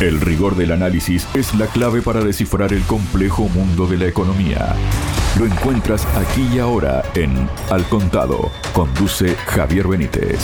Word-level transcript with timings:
El 0.00 0.18
rigor 0.22 0.56
del 0.56 0.72
análisis 0.72 1.28
es 1.34 1.54
la 1.54 1.66
clave 1.66 2.00
para 2.00 2.24
descifrar 2.24 2.72
el 2.72 2.82
complejo 2.84 3.50
mundo 3.50 3.86
de 3.86 3.98
la 3.98 4.06
economía. 4.06 4.74
Lo 5.38 5.44
encuentras 5.44 6.06
aquí 6.16 6.48
y 6.54 6.58
ahora 6.58 7.02
en 7.14 7.46
Al 7.68 7.84
Contado. 7.84 8.50
Conduce 8.72 9.34
Javier 9.34 9.86
Benítez. 9.86 10.38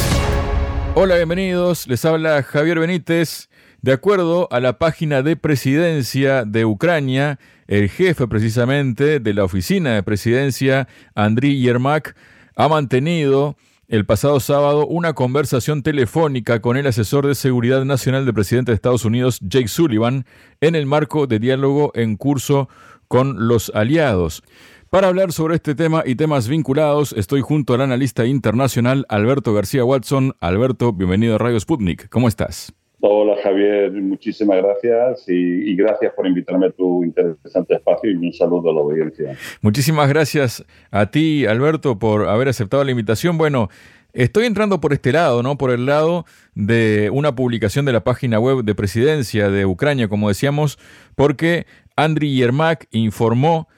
Hola, 0.95 1.17
bienvenidos. 1.17 1.87
Les 1.87 2.05
habla 2.05 2.43
Javier 2.43 2.81
Benítez. 2.81 3.49
De 3.81 3.93
acuerdo 3.93 4.47
a 4.51 4.61
la 4.61 4.77
página 4.77 5.23
de 5.23 5.37
presidencia 5.37 6.45
de 6.45 6.67
Ucrania, 6.67 7.39
el 7.67 7.89
jefe 7.89 8.29
precisamente 8.29 9.21
de 9.21 9.33
la 9.33 9.45
oficina 9.45 9.95
de 9.95 10.03
presidencia, 10.03 10.87
Andriy 11.15 11.63
Yermak, 11.63 12.15
ha 12.57 12.69
mantenido 12.69 13.57
el 13.89 14.05
pasado 14.05 14.41
sábado 14.41 14.87
una 14.87 15.13
conversación 15.13 15.83
telefónica 15.83 16.61
con 16.61 16.77
el 16.77 16.87
asesor 16.87 17.27
de 17.27 17.35
seguridad 17.35 17.85
nacional 17.85 18.25
del 18.25 18.35
presidente 18.35 18.73
de 18.73 18.77
Estados 18.77 19.05
Unidos, 19.05 19.39
Jake 19.41 19.69
Sullivan, 19.69 20.27
en 20.61 20.75
el 20.75 20.87
marco 20.87 21.27
de 21.27 21.39
diálogo 21.39 21.93
en 21.95 22.17
curso 22.17 22.69
con 23.09 23.49
los 23.49 23.71
aliados. 23.75 24.43
Para 24.91 25.09
hablar 25.09 25.33
sobre 25.33 25.57
este 25.57 25.75
tema 25.75 26.03
y 26.07 26.17
temas 26.17 26.49
vinculados, 26.49 27.13
estoy 27.13 27.41
junto 27.41 27.75
al 27.75 27.81
analista 27.81 28.25
internacional 28.25 29.05
Alberto 29.09 29.53
García 29.53 29.85
Watson. 29.85 30.35
Alberto, 30.41 30.93
bienvenido 30.93 31.35
a 31.35 31.39
Radio 31.39 31.59
Sputnik. 31.61 32.09
¿Cómo 32.09 32.29
estás? 32.29 32.73
Hola 33.01 33.37
Javier, 33.43 33.93
muchísimas 33.93 34.57
gracias 34.57 35.29
y, 35.29 35.77
gracias 35.77 36.15
por 36.15 36.27
invitarme 36.27 36.67
a 36.67 36.71
tu 36.71 37.05
interesante 37.05 37.75
espacio 37.75 38.11
y 38.11 38.17
un 38.17 38.33
saludo 38.33 38.71
a 38.71 38.75
la 38.75 38.81
audiencia. 38.81 39.37
Muchísimas 39.61 40.09
gracias 40.09 40.65
a 40.91 41.11
ti, 41.11 41.45
Alberto, 41.45 41.99
por 41.99 42.27
haber 42.27 42.49
aceptado 42.49 42.83
la 42.85 42.91
invitación. 42.91 43.37
Bueno, 43.37 43.69
estoy 44.15 44.47
entrando 44.47 44.81
por 44.81 44.95
este 44.95 45.13
lado, 45.13 45.43
¿no? 45.43 45.59
Por 45.59 45.73
el 45.73 45.85
lado 45.85 46.25
de 46.55 47.11
una 47.13 47.35
publicación 47.35 47.85
de 47.85 47.93
la 47.93 48.03
página 48.03 48.41
web 48.41 48.65
de 48.65 48.75
presidencia 48.75 49.51
de 49.51 49.67
Ucrania, 49.67 50.09
como 50.09 50.29
decíamos, 50.29 50.79
porque 51.15 51.67
Andriy 51.97 52.35
Yermak 52.35 52.87
informó 52.93 53.69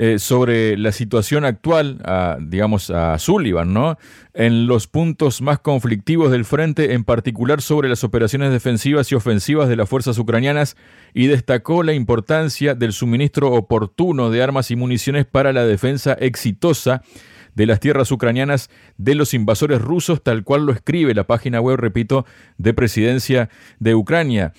eh, 0.00 0.20
sobre 0.20 0.78
la 0.78 0.92
situación 0.92 1.44
actual, 1.44 2.00
digamos, 2.40 2.88
a 2.90 3.18
Sullivan, 3.18 3.74
¿no? 3.74 3.98
En 4.32 4.68
los 4.68 4.86
puntos 4.86 5.42
más 5.42 5.58
conflictivos 5.58 6.30
del 6.30 6.44
frente, 6.44 6.92
en 6.92 7.02
particular 7.02 7.60
sobre 7.60 7.88
las 7.88 8.04
operaciones 8.04 8.52
defensivas 8.52 9.10
y 9.10 9.16
ofensivas 9.16 9.68
de 9.68 9.74
las 9.74 9.88
fuerzas 9.88 10.16
ucranianas, 10.16 10.76
y 11.14 11.26
destacó 11.26 11.82
la 11.82 11.94
importancia 11.94 12.76
del 12.76 12.92
suministro 12.92 13.50
oportuno 13.52 14.30
de 14.30 14.40
armas 14.40 14.70
y 14.70 14.76
municiones 14.76 15.26
para 15.26 15.52
la 15.52 15.64
defensa 15.64 16.12
exitosa 16.12 17.02
de 17.56 17.66
las 17.66 17.80
tierras 17.80 18.12
ucranianas 18.12 18.70
de 18.98 19.16
los 19.16 19.34
invasores 19.34 19.82
rusos, 19.82 20.22
tal 20.22 20.44
cual 20.44 20.64
lo 20.64 20.72
escribe 20.72 21.12
la 21.12 21.26
página 21.26 21.60
web, 21.60 21.76
repito, 21.76 22.24
de 22.56 22.72
presidencia 22.72 23.50
de 23.80 23.96
Ucrania. 23.96 24.52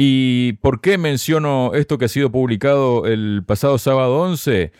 ¿Y 0.00 0.52
por 0.60 0.80
qué 0.80 0.96
menciono 0.96 1.72
esto 1.74 1.98
que 1.98 2.04
ha 2.04 2.08
sido 2.08 2.30
publicado 2.30 3.04
el 3.04 3.42
pasado 3.44 3.78
sábado 3.78 4.20
11? 4.20 4.70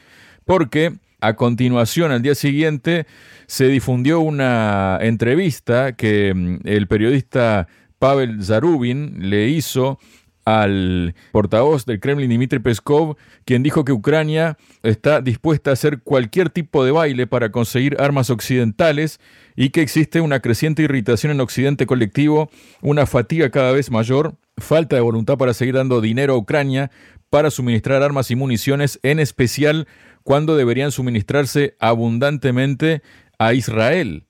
Porque 0.45 0.93
a 1.21 1.35
continuación, 1.35 2.13
al 2.13 2.23
día 2.23 2.37
siguiente, 2.37 3.05
se 3.49 3.67
difundió 3.67 4.21
una 4.21 4.97
entrevista 5.01 5.97
que 5.97 6.33
mm, 6.33 6.59
el 6.63 6.87
periodista 6.87 7.67
Pavel 7.99 8.45
Zarubin 8.45 9.29
le 9.29 9.49
hizo 9.49 9.99
al 10.45 11.17
portavoz 11.33 11.85
del 11.85 11.99
Kremlin, 11.99 12.31
Dmitry 12.31 12.61
Peskov, 12.61 13.17
quien 13.45 13.65
dijo 13.65 13.85
que 13.85 13.91
Ucrania 13.91 14.57
está 14.85 15.21
dispuesta 15.21 15.71
a 15.71 15.73
hacer 15.73 15.99
cualquier 15.99 16.49
tipo 16.49 16.85
de 16.85 16.93
baile 16.93 17.27
para 17.27 17.51
conseguir 17.51 17.97
armas 18.01 18.31
occidentales 18.31 19.19
y 19.57 19.71
que 19.71 19.83
existe 19.83 20.21
una 20.21 20.39
creciente 20.39 20.83
irritación 20.83 21.33
en 21.33 21.41
Occidente 21.41 21.87
colectivo, 21.87 22.51
una 22.83 23.05
fatiga 23.05 23.51
cada 23.51 23.73
vez 23.73 23.91
mayor 23.91 24.37
falta 24.59 24.97
de 24.97 25.03
voluntad 25.03 25.39
para 25.39 25.55
seguir 25.55 25.75
dando 25.75 26.01
dinero 26.01 26.34
a 26.34 26.39
Ucrania 26.39 26.91
para 27.31 27.51
suministrar 27.51 28.03
armas 28.03 28.31
y 28.31 28.37
municiones, 28.37 28.98
en 29.03 29.19
especial 29.19 29.87
cuando 30.23 30.56
deberían 30.56 30.92
suministrarse 30.92 31.77
abundantemente 31.78 33.03
a 33.38 33.55
Israel. 33.55 34.25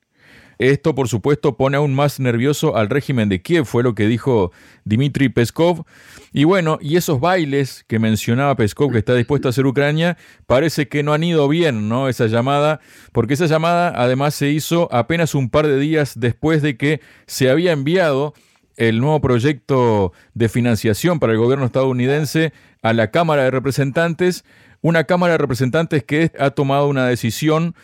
Esto, 0.59 0.97
por 0.97 1.07
supuesto, 1.07 1.57
pone 1.57 1.77
aún 1.77 1.95
más 1.95 2.19
nervioso 2.19 2.77
al 2.77 2.91
régimen 2.91 3.29
de 3.29 3.41
Kiev, 3.41 3.65
fue 3.65 3.85
lo 3.85 3.95
que 3.95 4.09
dijo 4.09 4.51
Dmitry 4.85 5.29
Peskov. 5.29 5.85
Y 6.33 6.45
bueno, 6.45 6.79
y 6.83 6.97
esos 6.97 7.21
bailes 7.21 7.85
que 7.87 8.01
mencionaba 8.01 8.57
Peskov 8.57 8.91
que 8.91 8.99
está 8.99 9.15
dispuesto 9.15 9.47
a 9.47 9.51
hacer 9.51 9.67
Ucrania, 9.67 10.19
parece 10.47 10.89
que 10.89 11.05
no 11.05 11.13
han 11.13 11.23
ido 11.23 11.47
bien, 11.47 11.89
¿no? 11.89 12.09
Esa 12.09 12.27
llamada, 12.27 12.81
porque 13.13 13.35
esa 13.35 13.47
llamada 13.47 13.93
además 13.95 14.35
se 14.35 14.51
hizo 14.51 14.93
apenas 14.93 15.37
un 15.37 15.49
par 15.49 15.69
de 15.69 15.79
días 15.79 16.19
después 16.19 16.61
de 16.61 16.77
que 16.77 17.01
se 17.27 17.51
había 17.51 17.71
enviado 17.71 18.35
el 18.79 19.01
nuevo 19.01 19.21
proyecto 19.21 20.13
de 20.35 20.49
financiación 20.49 21.19
para 21.19 21.33
el 21.33 21.39
gobierno 21.39 21.67
estadounidense 21.67 22.53
a 22.81 22.93
la 22.93 23.11
Cámara 23.11 23.43
de 23.43 23.51
Representantes, 23.51 24.45
una 24.81 25.05
Cámara 25.05 25.33
de 25.33 25.39
Representantes 25.39 26.05
que 26.05 26.33
ha 26.39 26.51
tomado 26.51 26.89
una 26.89 27.07
decisión 27.07 27.75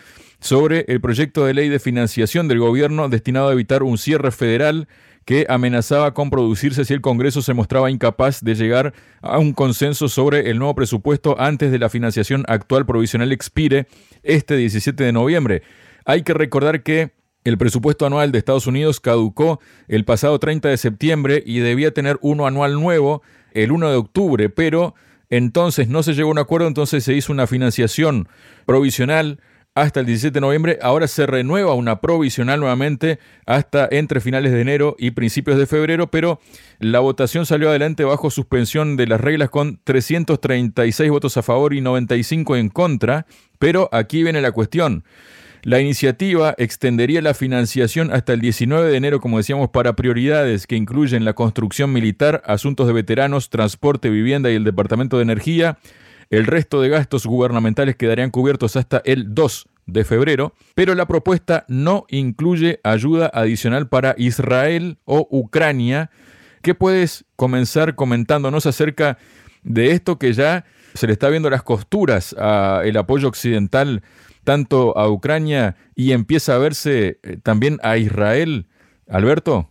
sobre 0.40 0.84
el 0.88 1.00
proyecto 1.00 1.44
de 1.44 1.54
ley 1.54 1.68
de 1.68 1.80
financiación 1.80 2.48
del 2.48 2.60
gobierno 2.60 3.08
destinado 3.08 3.48
a 3.48 3.52
evitar 3.52 3.82
un 3.82 3.98
cierre 3.98 4.30
federal 4.30 4.88
que 5.24 5.46
amenazaba 5.48 6.14
con 6.14 6.30
producirse 6.30 6.84
si 6.84 6.94
el 6.94 7.00
Congreso 7.00 7.42
se 7.42 7.54
mostraba 7.54 7.90
incapaz 7.90 8.44
de 8.44 8.54
llegar 8.54 8.92
a 9.20 9.38
un 9.38 9.52
consenso 9.52 10.08
sobre 10.08 10.50
el 10.50 10.58
nuevo 10.58 10.74
presupuesto 10.74 11.40
antes 11.40 11.72
de 11.72 11.78
la 11.78 11.88
financiación 11.88 12.44
actual 12.46 12.86
provisional 12.86 13.32
expire 13.32 13.88
este 14.22 14.56
17 14.56 15.02
de 15.02 15.12
noviembre. 15.12 15.62
Hay 16.04 16.22
que 16.22 16.34
recordar 16.34 16.82
que 16.82 17.12
el 17.44 17.58
presupuesto 17.58 18.06
anual 18.06 18.32
de 18.32 18.38
Estados 18.38 18.66
Unidos 18.66 19.00
caducó 19.00 19.60
el 19.86 20.04
pasado 20.04 20.38
30 20.38 20.68
de 20.70 20.76
septiembre 20.76 21.42
y 21.44 21.58
debía 21.58 21.92
tener 21.92 22.18
uno 22.22 22.46
anual 22.46 22.74
nuevo 22.74 23.22
el 23.52 23.70
1 23.70 23.90
de 23.90 23.96
octubre, 23.96 24.48
pero 24.48 24.94
entonces 25.30 25.88
no 25.88 26.02
se 26.02 26.14
llegó 26.14 26.30
a 26.30 26.32
un 26.32 26.38
acuerdo, 26.38 26.66
entonces 26.66 27.04
se 27.04 27.14
hizo 27.14 27.32
una 27.32 27.46
financiación 27.46 28.28
provisional 28.66 29.40
hasta 29.74 30.00
el 30.00 30.06
17 30.06 30.34
de 30.34 30.40
noviembre, 30.40 30.78
ahora 30.82 31.08
se 31.08 31.26
renueva 31.26 31.74
una 31.74 32.00
provisional 32.00 32.60
nuevamente 32.60 33.18
hasta 33.44 33.88
entre 33.90 34.20
finales 34.20 34.52
de 34.52 34.60
enero 34.60 34.94
y 34.98 35.10
principios 35.10 35.58
de 35.58 35.66
febrero, 35.66 36.10
pero 36.10 36.40
la 36.78 37.00
votación 37.00 37.44
salió 37.44 37.68
adelante 37.68 38.04
bajo 38.04 38.30
suspensión 38.30 38.96
de 38.96 39.08
las 39.08 39.20
reglas 39.20 39.50
con 39.50 39.80
336 39.82 41.10
votos 41.10 41.36
a 41.36 41.42
favor 41.42 41.74
y 41.74 41.80
95 41.80 42.56
en 42.56 42.68
contra, 42.68 43.26
pero 43.58 43.88
aquí 43.92 44.22
viene 44.22 44.40
la 44.40 44.52
cuestión. 44.52 45.02
La 45.64 45.80
iniciativa 45.80 46.54
extendería 46.58 47.22
la 47.22 47.32
financiación 47.32 48.12
hasta 48.12 48.34
el 48.34 48.42
19 48.42 48.90
de 48.90 48.96
enero, 48.98 49.18
como 49.18 49.38
decíamos, 49.38 49.70
para 49.70 49.96
prioridades 49.96 50.66
que 50.66 50.76
incluyen 50.76 51.24
la 51.24 51.32
construcción 51.32 51.90
militar, 51.90 52.42
asuntos 52.44 52.86
de 52.86 52.92
veteranos, 52.92 53.48
transporte, 53.48 54.10
vivienda 54.10 54.50
y 54.50 54.56
el 54.56 54.64
Departamento 54.64 55.16
de 55.16 55.22
Energía. 55.22 55.78
El 56.28 56.44
resto 56.44 56.82
de 56.82 56.90
gastos 56.90 57.24
gubernamentales 57.24 57.96
quedarían 57.96 58.28
cubiertos 58.28 58.76
hasta 58.76 59.00
el 59.06 59.34
2 59.34 59.66
de 59.86 60.04
febrero, 60.04 60.52
pero 60.74 60.94
la 60.94 61.06
propuesta 61.06 61.64
no 61.66 62.04
incluye 62.10 62.80
ayuda 62.84 63.30
adicional 63.32 63.88
para 63.88 64.14
Israel 64.18 64.98
o 65.06 65.26
Ucrania. 65.30 66.10
¿Qué 66.60 66.74
puedes 66.74 67.24
comenzar 67.36 67.94
comentándonos 67.94 68.66
acerca 68.66 69.16
de 69.62 69.92
esto 69.92 70.18
que 70.18 70.34
ya 70.34 70.66
se 70.92 71.06
le 71.06 71.14
está 71.14 71.30
viendo 71.30 71.48
las 71.48 71.62
costuras 71.62 72.34
al 72.34 72.94
apoyo 72.98 73.28
occidental 73.28 74.02
tanto 74.44 74.96
a 74.96 75.10
Ucrania 75.10 75.76
y 75.94 76.12
empieza 76.12 76.54
a 76.54 76.58
verse 76.58 77.18
eh, 77.22 77.38
también 77.42 77.78
a 77.82 77.96
Israel, 77.96 78.66
Alberto? 79.08 79.70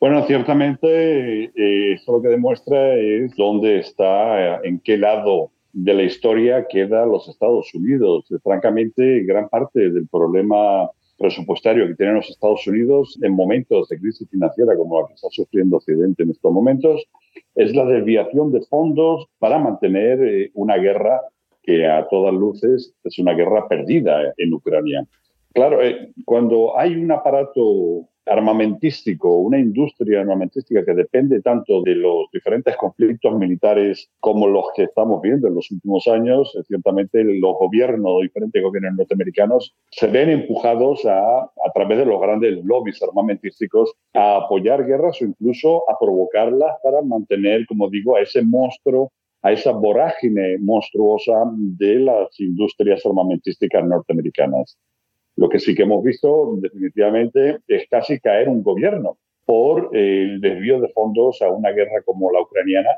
Bueno, 0.00 0.24
ciertamente 0.26 1.44
eh, 1.44 1.92
esto 1.94 2.12
lo 2.12 2.22
que 2.22 2.28
demuestra 2.28 2.94
es 2.94 3.34
dónde 3.36 3.78
está, 3.78 4.56
eh, 4.56 4.60
en 4.64 4.80
qué 4.80 4.96
lado 4.96 5.50
de 5.72 5.94
la 5.94 6.02
historia 6.02 6.66
queda 6.68 7.06
los 7.06 7.28
Estados 7.28 7.72
Unidos. 7.74 8.26
Francamente, 8.42 9.24
gran 9.24 9.48
parte 9.48 9.90
del 9.90 10.06
problema 10.08 10.90
presupuestario 11.18 11.88
que 11.88 11.94
tienen 11.94 12.14
los 12.14 12.30
Estados 12.30 12.64
Unidos 12.66 13.18
en 13.22 13.32
momentos 13.32 13.88
de 13.88 13.98
crisis 13.98 14.28
financiera 14.30 14.76
como 14.76 15.00
la 15.00 15.08
que 15.08 15.14
está 15.14 15.28
sufriendo 15.30 15.78
Occidente 15.78 16.22
en 16.22 16.30
estos 16.30 16.52
momentos 16.52 17.04
es 17.56 17.74
la 17.74 17.84
desviación 17.84 18.52
de 18.52 18.60
fondos 18.62 19.26
para 19.40 19.58
mantener 19.58 20.50
una 20.54 20.76
guerra 20.76 21.20
que 21.68 21.86
a 21.86 22.08
todas 22.08 22.32
luces 22.32 22.94
es 23.04 23.18
una 23.18 23.34
guerra 23.34 23.68
perdida 23.68 24.32
en 24.38 24.54
Ucrania. 24.54 25.06
Claro, 25.52 25.82
eh, 25.82 26.12
cuando 26.24 26.78
hay 26.78 26.96
un 26.96 27.12
aparato 27.12 28.08
armamentístico, 28.24 29.36
una 29.36 29.58
industria 29.58 30.20
armamentística 30.20 30.82
que 30.82 30.94
depende 30.94 31.42
tanto 31.42 31.82
de 31.82 31.94
los 31.94 32.30
diferentes 32.32 32.74
conflictos 32.76 33.34
militares 33.36 34.08
como 34.18 34.46
los 34.46 34.64
que 34.74 34.84
estamos 34.84 35.20
viendo 35.20 35.48
en 35.48 35.56
los 35.56 35.70
últimos 35.70 36.08
años, 36.08 36.54
eh, 36.56 36.62
ciertamente 36.66 37.22
los 37.22 37.58
gobiernos, 37.58 38.22
diferentes 38.22 38.62
gobiernos 38.62 38.96
norteamericanos, 38.96 39.74
se 39.90 40.06
ven 40.06 40.30
empujados 40.30 41.04
a, 41.04 41.40
a 41.40 41.72
través 41.74 41.98
de 41.98 42.06
los 42.06 42.18
grandes 42.18 42.64
lobbies 42.64 43.02
armamentísticos 43.02 43.92
a 44.14 44.36
apoyar 44.36 44.86
guerras 44.86 45.20
o 45.20 45.26
incluso 45.26 45.82
a 45.90 45.98
provocarlas 45.98 46.76
para 46.82 47.02
mantener, 47.02 47.66
como 47.66 47.90
digo, 47.90 48.16
a 48.16 48.22
ese 48.22 48.40
monstruo 48.42 49.12
a 49.42 49.52
esa 49.52 49.72
vorágine 49.72 50.58
monstruosa 50.58 51.44
de 51.54 52.00
las 52.00 52.40
industrias 52.40 53.04
armamentísticas 53.06 53.84
norteamericanas. 53.84 54.76
Lo 55.36 55.48
que 55.48 55.58
sí 55.60 55.74
que 55.74 55.84
hemos 55.84 56.02
visto 56.02 56.56
definitivamente 56.56 57.58
es 57.68 57.86
casi 57.88 58.18
caer 58.18 58.48
un 58.48 58.62
gobierno. 58.62 59.16
por 59.48 59.96
el 59.96 60.42
desvío 60.42 60.78
de 60.78 60.90
fondos 60.90 61.40
a 61.40 61.48
una 61.48 61.70
guerra 61.70 62.02
como 62.04 62.30
la 62.30 62.42
ucraniana, 62.42 62.90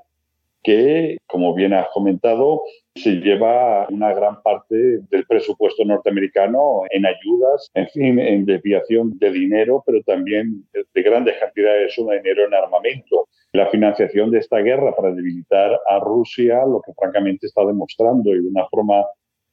que, 0.65 1.17
como 1.29 1.55
bien 1.55 1.73
has 1.73 1.87
comentado, 1.91 2.63
se 2.97 3.13
lleva 3.13 3.87
una 3.89 4.13
gran 4.13 4.43
parte 4.43 4.75
del 5.11 5.27
presupuesto 5.29 5.85
norteamericano 5.85 6.83
en 6.91 7.07
ayudas, 7.07 7.71
en 7.75 7.89
fin, 7.91 8.19
en 8.19 8.47
desviación 8.47 9.17
de 9.21 9.31
dinero, 9.31 9.85
pero 9.87 10.03
también 10.03 10.65
de 10.73 11.03
grandes 11.03 11.37
cantidades 11.39 11.95
de 11.97 12.17
dinero 12.17 12.47
en 12.49 12.55
armamento. 12.55 13.29
La 13.53 13.69
financiación 13.69 14.31
de 14.31 14.39
esta 14.39 14.59
guerra 14.59 14.95
para 14.95 15.13
debilitar 15.13 15.79
a 15.89 15.99
Rusia, 15.99 16.65
lo 16.67 16.81
que 16.81 16.93
francamente 16.95 17.47
está 17.47 17.65
demostrando 17.65 18.31
y 18.31 18.43
de 18.43 18.49
una 18.49 18.67
forma 18.69 19.05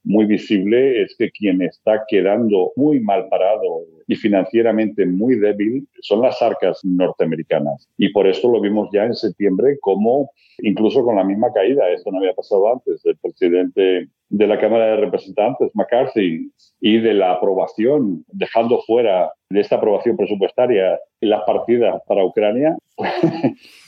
muy 0.04 0.26
visible 0.26 1.02
es 1.02 1.16
que 1.18 1.30
quien 1.32 1.62
está 1.62 2.04
quedando 2.08 2.72
muy 2.76 3.00
mal 3.00 3.28
parado 3.28 3.82
y 4.08 4.16
financieramente 4.16 5.06
muy 5.06 5.36
débil 5.36 5.86
son 6.02 6.22
las 6.22 6.42
arcas 6.42 6.80
norteamericanas. 6.84 7.90
Y 7.98 8.10
por 8.14 8.26
esto 8.28 8.50
lo 8.50 8.62
vimos 8.62 8.90
ya 8.94 9.04
en 9.06 9.16
septiembre 9.16 9.78
como 9.82 10.32
incluso 10.60 11.04
con 11.04 11.18
la 11.18 11.24
misma 11.24 11.52
caída, 11.54 11.90
esto 11.90 12.12
no 12.12 12.20
había 12.20 12.34
pasado 12.34 12.72
antes, 12.72 13.04
del 13.04 13.18
presidente 13.18 14.08
de 14.30 14.48
la 14.48 14.60
Cámara 14.60 14.88
de 14.88 14.98
Representantes, 14.98 15.72
McCarthy, 15.74 16.52
y 16.80 17.00
de 17.00 17.14
la 17.14 17.34
aprobación, 17.34 18.24
dejando 18.28 18.82
fuera 18.82 19.32
de 19.50 19.62
esta 19.62 19.78
aprobación 19.78 20.18
presupuestaria 20.18 21.00
las 21.22 21.44
partidas 21.46 22.02
para 22.08 22.26
Ucrania, 22.26 22.78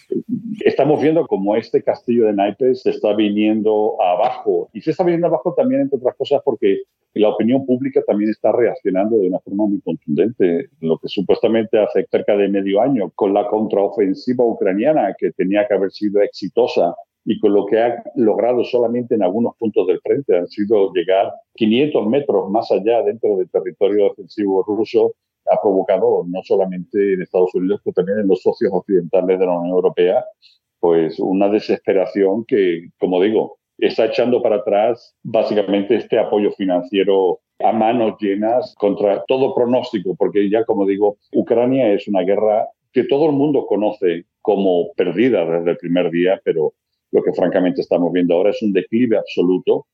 estamos 0.62 1.02
viendo 1.02 1.26
como 1.28 1.56
este 1.56 1.84
castillo 1.84 2.26
de 2.26 2.34
naipes 2.34 2.82
se 2.82 2.92
está 2.92 3.14
viniendo 3.14 4.02
abajo. 4.02 4.70
Y 4.74 4.82
se 4.82 4.92
está 4.92 5.04
viniendo 5.04 5.28
abajo 5.28 5.54
también, 5.54 5.82
entre 5.82 5.98
otras 5.98 6.16
cosas, 6.16 6.42
porque 6.44 6.82
la 7.14 7.30
opinión 7.30 7.66
pública 7.66 8.02
también 8.06 8.30
está 8.30 8.52
reaccionando 8.52 9.18
de 9.18 9.28
una 9.28 9.40
forma 9.40 9.66
muy 9.66 9.82
contundente. 9.82 10.70
Lo 10.82 10.98
que 10.98 11.08
supuestamente 11.08 11.80
hace 11.80 12.06
cerca 12.10 12.36
de 12.38 12.50
medio 12.50 12.82
año, 12.82 13.12
con 13.16 13.34
la 13.34 13.48
contraofensiva 13.48 14.46
ucraniana, 14.46 15.16
que 15.18 15.32
tenía 15.32 15.68
que 15.68 15.74
haber 15.74 15.92
sido 15.92 16.22
exitosa, 16.22 16.96
y 17.26 17.40
con 17.40 17.54
lo 17.54 17.66
que 17.66 17.80
ha 17.80 18.04
logrado 18.16 18.64
solamente 18.64 19.16
en 19.16 19.24
algunos 19.24 19.56
puntos 19.58 19.86
del 19.88 20.00
frente, 20.00 20.38
han 20.38 20.48
sido 20.48 20.92
llegar 20.94 21.32
500 21.56 22.08
metros 22.08 22.50
más 22.50 22.72
allá 22.72 23.04
dentro 23.04 23.38
del 23.38 23.50
territorio 23.50 24.10
defensivo 24.10 24.64
ruso, 24.64 25.14
ha 25.52 25.62
provocado 25.62 26.24
no 26.28 26.42
solamente 26.44 27.14
en 27.14 27.22
Estados 27.22 27.54
Unidos, 27.56 27.82
pero 27.84 27.94
también 27.94 28.20
en 28.20 28.28
los 28.28 28.42
socios 28.42 28.72
occidentales 28.74 29.40
de 29.40 29.46
la 29.46 29.58
Unión 29.58 29.76
Europea, 29.76 30.26
pues 30.80 31.20
una 31.20 31.50
desesperación 31.50 32.46
que, 32.46 32.90
como 33.00 33.22
digo, 33.22 33.58
está 33.78 34.06
echando 34.06 34.42
para 34.42 34.58
atrás 34.58 35.16
básicamente 35.24 35.96
este 35.96 36.20
apoyo 36.20 36.52
financiero 36.52 37.40
a 37.60 37.72
manos 37.72 38.16
llenas 38.20 38.74
contra 38.78 39.24
todo 39.28 39.54
pronóstico, 39.54 40.16
porque 40.16 40.50
ya 40.50 40.64
como 40.66 40.86
digo, 40.86 41.18
Ucrania 41.34 41.92
es 41.92 42.08
una 42.08 42.22
guerra 42.22 42.68
que 42.94 43.04
todo 43.04 43.26
el 43.26 43.34
mundo 43.34 43.66
conoce 43.68 44.26
como 44.42 44.94
perdida 44.94 45.46
desde 45.46 45.72
el 45.72 45.78
primer 45.78 46.10
día, 46.10 46.42
pero 46.44 46.74
lo 47.12 47.24
que 47.24 47.34
francamente 47.34 47.82
estamos 47.82 48.12
viendo 48.14 48.36
ahora 48.36 48.52
es 48.52 48.62
un 48.62 48.72
declive 48.72 49.18
absoluto 49.18 49.88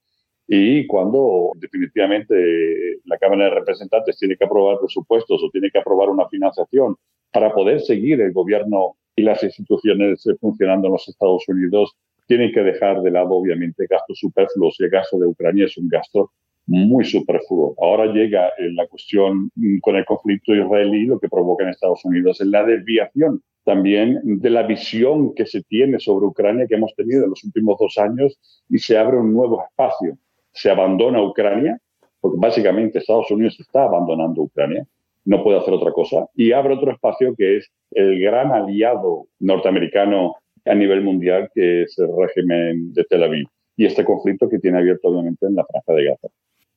y 0.47 0.85
cuando 0.85 1.51
definitivamente 1.55 2.99
la 3.05 3.17
Cámara 3.17 3.45
de 3.45 3.55
Representantes 3.55 4.17
tiene 4.17 4.37
que 4.37 4.45
aprobar 4.45 4.77
presupuestos 4.79 5.41
o 5.43 5.49
tiene 5.49 5.71
que 5.71 5.79
aprobar 5.79 6.09
una 6.09 6.27
financiación 6.27 6.95
para 7.31 7.53
poder 7.53 7.81
seguir 7.81 8.21
el 8.21 8.31
gobierno 8.31 8.95
y 9.15 9.23
las 9.23 9.43
instituciones 9.43 10.23
funcionando 10.39 10.87
en 10.87 10.93
los 10.93 11.07
Estados 11.07 11.47
Unidos, 11.47 11.95
tienen 12.27 12.51
que 12.51 12.61
dejar 12.61 13.01
de 13.01 13.11
lado, 13.11 13.31
obviamente, 13.31 13.87
gastos 13.89 14.19
superfluos. 14.19 14.75
Y 14.79 14.83
el 14.83 14.89
gasto 14.89 15.17
de 15.17 15.27
Ucrania 15.27 15.65
es 15.65 15.77
un 15.77 15.87
gasto 15.87 16.31
muy 16.67 17.05
superfluo. 17.05 17.75
Ahora 17.79 18.11
llega 18.11 18.51
la 18.57 18.87
cuestión 18.87 19.51
con 19.81 19.95
el 19.95 20.05
conflicto 20.05 20.53
israelí, 20.53 21.05
lo 21.05 21.19
que 21.19 21.29
provoca 21.29 21.63
en 21.63 21.69
Estados 21.69 22.03
Unidos 22.03 22.41
es 22.41 22.47
la 22.47 22.63
desviación 22.63 23.41
también 23.63 24.19
de 24.23 24.49
la 24.51 24.63
visión 24.63 25.33
que 25.33 25.47
se 25.47 25.63
tiene 25.63 25.99
sobre 25.99 26.27
Ucrania 26.27 26.67
que 26.67 26.75
hemos 26.75 26.93
tenido 26.95 27.23
en 27.23 27.31
los 27.31 27.43
últimos 27.43 27.77
dos 27.79 27.97
años 27.97 28.39
y 28.69 28.77
se 28.77 28.95
abre 28.95 29.17
un 29.17 29.33
nuevo 29.33 29.63
espacio 29.63 30.17
se 30.55 30.71
abandona 30.71 31.21
Ucrania, 31.21 31.79
porque 32.19 32.37
básicamente 32.39 32.99
Estados 32.99 33.29
Unidos 33.29 33.57
está 33.59 33.83
abandonando 33.83 34.41
Ucrania, 34.41 34.87
no 35.25 35.43
puede 35.43 35.59
hacer 35.59 35.73
otra 35.73 35.91
cosa, 35.91 36.27
y 36.33 36.51
abre 36.51 36.75
otro 36.75 36.91
espacio 36.91 37.35
que 37.35 37.57
es 37.57 37.69
el 37.91 38.19
gran 38.19 38.51
aliado 38.51 39.27
norteamericano 39.39 40.35
a 40.65 40.73
nivel 40.73 41.01
mundial, 41.01 41.49
que 41.53 41.83
es 41.83 41.97
el 41.99 42.07
régimen 42.17 42.93
de 42.93 43.03
Tel 43.03 43.23
Aviv, 43.23 43.47
y 43.77 43.85
este 43.85 44.03
conflicto 44.03 44.49
que 44.49 44.59
tiene 44.59 44.79
abierto 44.79 45.09
obviamente 45.09 45.45
en 45.45 45.55
la 45.55 45.65
franja 45.65 45.93
de 45.93 46.05
Gaza. 46.09 46.27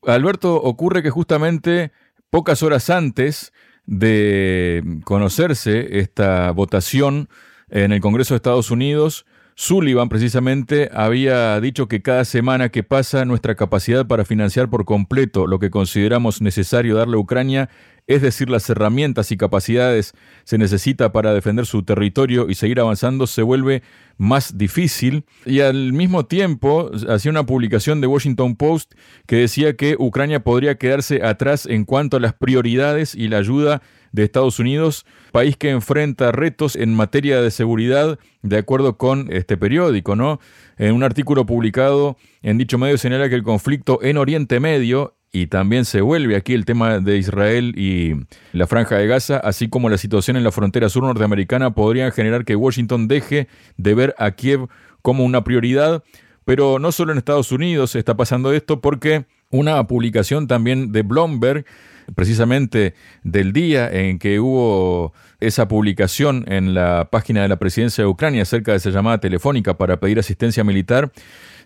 Alberto, 0.03 0.57
ocurre 0.57 1.03
que 1.03 1.11
justamente 1.11 1.93
pocas 2.31 2.63
horas 2.63 2.91
antes 2.91 3.53
de 3.87 4.83
conocerse 5.05 5.99
esta 5.99 6.51
votación 6.53 7.29
en 7.71 7.93
el 7.93 8.01
Congreso 8.01 8.35
de 8.35 8.37
Estados 8.37 8.71
Unidos, 8.71 9.27
Sullivan 9.61 10.09
precisamente 10.09 10.89
había 10.95 11.61
dicho 11.61 11.89
que 11.89 12.01
cada 12.01 12.25
semana 12.25 12.69
que 12.69 12.85
pasa 12.85 13.25
nuestra 13.25 13.57
capacidad 13.57 14.07
para 14.07 14.25
financiar 14.25 14.71
por 14.71 14.85
completo 14.85 15.49
lo 15.49 15.59
que 15.59 15.69
consideramos 15.69 16.41
necesario 16.41 16.95
darle 16.95 17.17
a 17.17 17.19
Ucrania, 17.19 17.69
es 18.07 18.23
decir, 18.23 18.49
las 18.51 18.71
herramientas 18.71 19.33
y 19.33 19.37
capacidades 19.37 20.15
se 20.45 20.59
necesita 20.59 21.11
para 21.11 21.35
defender 21.35 21.67
su 21.67 21.83
territorio 21.83 22.49
y 22.49 22.55
seguir 22.55 22.79
avanzando, 22.79 23.27
se 23.27 23.43
vuelve 23.43 23.83
más 24.17 24.57
difícil. 24.57 25.25
Y 25.45 25.59
al 25.59 25.93
mismo 25.93 26.25
tiempo 26.27 26.93
hacía 27.09 27.33
una 27.33 27.45
publicación 27.45 28.01
de 28.01 28.07
Washington 28.07 28.55
Post 28.55 28.95
que 29.27 29.37
decía 29.37 29.75
que 29.75 29.97
Ucrania 29.99 30.45
podría 30.45 30.79
quedarse 30.79 31.25
atrás 31.25 31.67
en 31.67 31.85
cuanto 31.85 32.17
a 32.17 32.21
las 32.21 32.33
prioridades 32.33 33.17
y 33.17 33.27
la 33.27 33.39
ayuda 33.39 33.83
de 34.19 34.25
Estados 34.25 34.59
Unidos, 34.59 35.07
país 35.33 35.57
que 35.57 35.71
enfrenta 35.71 36.33
retos 36.33 36.77
en 36.77 36.95
materia 36.95 37.41
de 37.41 37.51
seguridad, 37.51 38.19
de 38.43 38.59
acuerdo 38.59 38.99
con 38.99 39.33
este 39.33 39.57
periódico, 39.57 40.17
¿no? 40.17 40.41
En 40.77 40.95
un 40.95 41.05
artículo 41.05 41.47
publicado 41.47 42.17
en 42.43 42.59
dicho 42.59 42.79
medio 42.79 42.99
señala 42.99 43.29
que 43.29 43.37
el 43.37 43.43
conflicto 43.43 44.01
en 44.03 44.17
Oriente 44.17 44.61
Medio 44.61 45.15
y 45.31 45.47
también 45.47 45.85
se 45.85 46.01
vuelve 46.01 46.37
aquí 46.37 46.55
el 46.55 46.65
tema 46.65 46.99
de 46.99 47.19
Israel 47.19 47.75
y 47.77 48.15
la 48.53 48.67
franja 48.67 48.97
de 48.97 49.07
Gaza, 49.07 49.37
así 49.37 49.69
como 49.69 49.89
la 49.89 49.99
situación 49.99 50.37
en 50.37 50.45
la 50.45 50.51
frontera 50.51 50.89
sur 50.89 51.05
norteamericana, 51.05 51.75
podrían 51.75 52.11
generar 52.13 52.45
que 52.45 52.57
Washington 52.57 53.09
deje 53.09 53.47
de 53.77 53.95
ver 53.95 54.15
a 54.19 54.33
Kiev 54.33 54.69
como 55.03 55.25
una 55.25 55.45
prioridad. 55.45 56.03
Pero 56.45 56.79
no 56.79 56.93
solo 56.93 57.13
en 57.13 57.19
Estados 57.19 57.53
Unidos 57.53 57.95
está 57.95 58.17
pasando 58.17 58.53
esto 58.53 58.81
porque 58.81 59.27
una 59.51 59.87
publicación 59.87 60.47
también 60.47 60.93
de 60.93 61.03
Bloomberg 61.03 61.67
precisamente 62.15 62.95
del 63.23 63.53
día 63.53 63.91
en 63.91 64.19
que 64.19 64.41
hubo 64.41 65.13
esa 65.41 65.69
publicación 65.69 66.45
en 66.49 66.75
la 66.75 67.09
página 67.11 67.43
de 67.43 67.49
la 67.49 67.59
presidencia 67.59 68.05
de 68.05 68.09
Ucrania 68.09 68.43
acerca 68.43 68.73
de 68.73 68.79
esa 68.79 68.91
llamada 68.91 69.19
telefónica 69.19 69.77
para 69.79 70.01
pedir 70.01 70.19
asistencia 70.19 70.65
militar, 70.65 71.13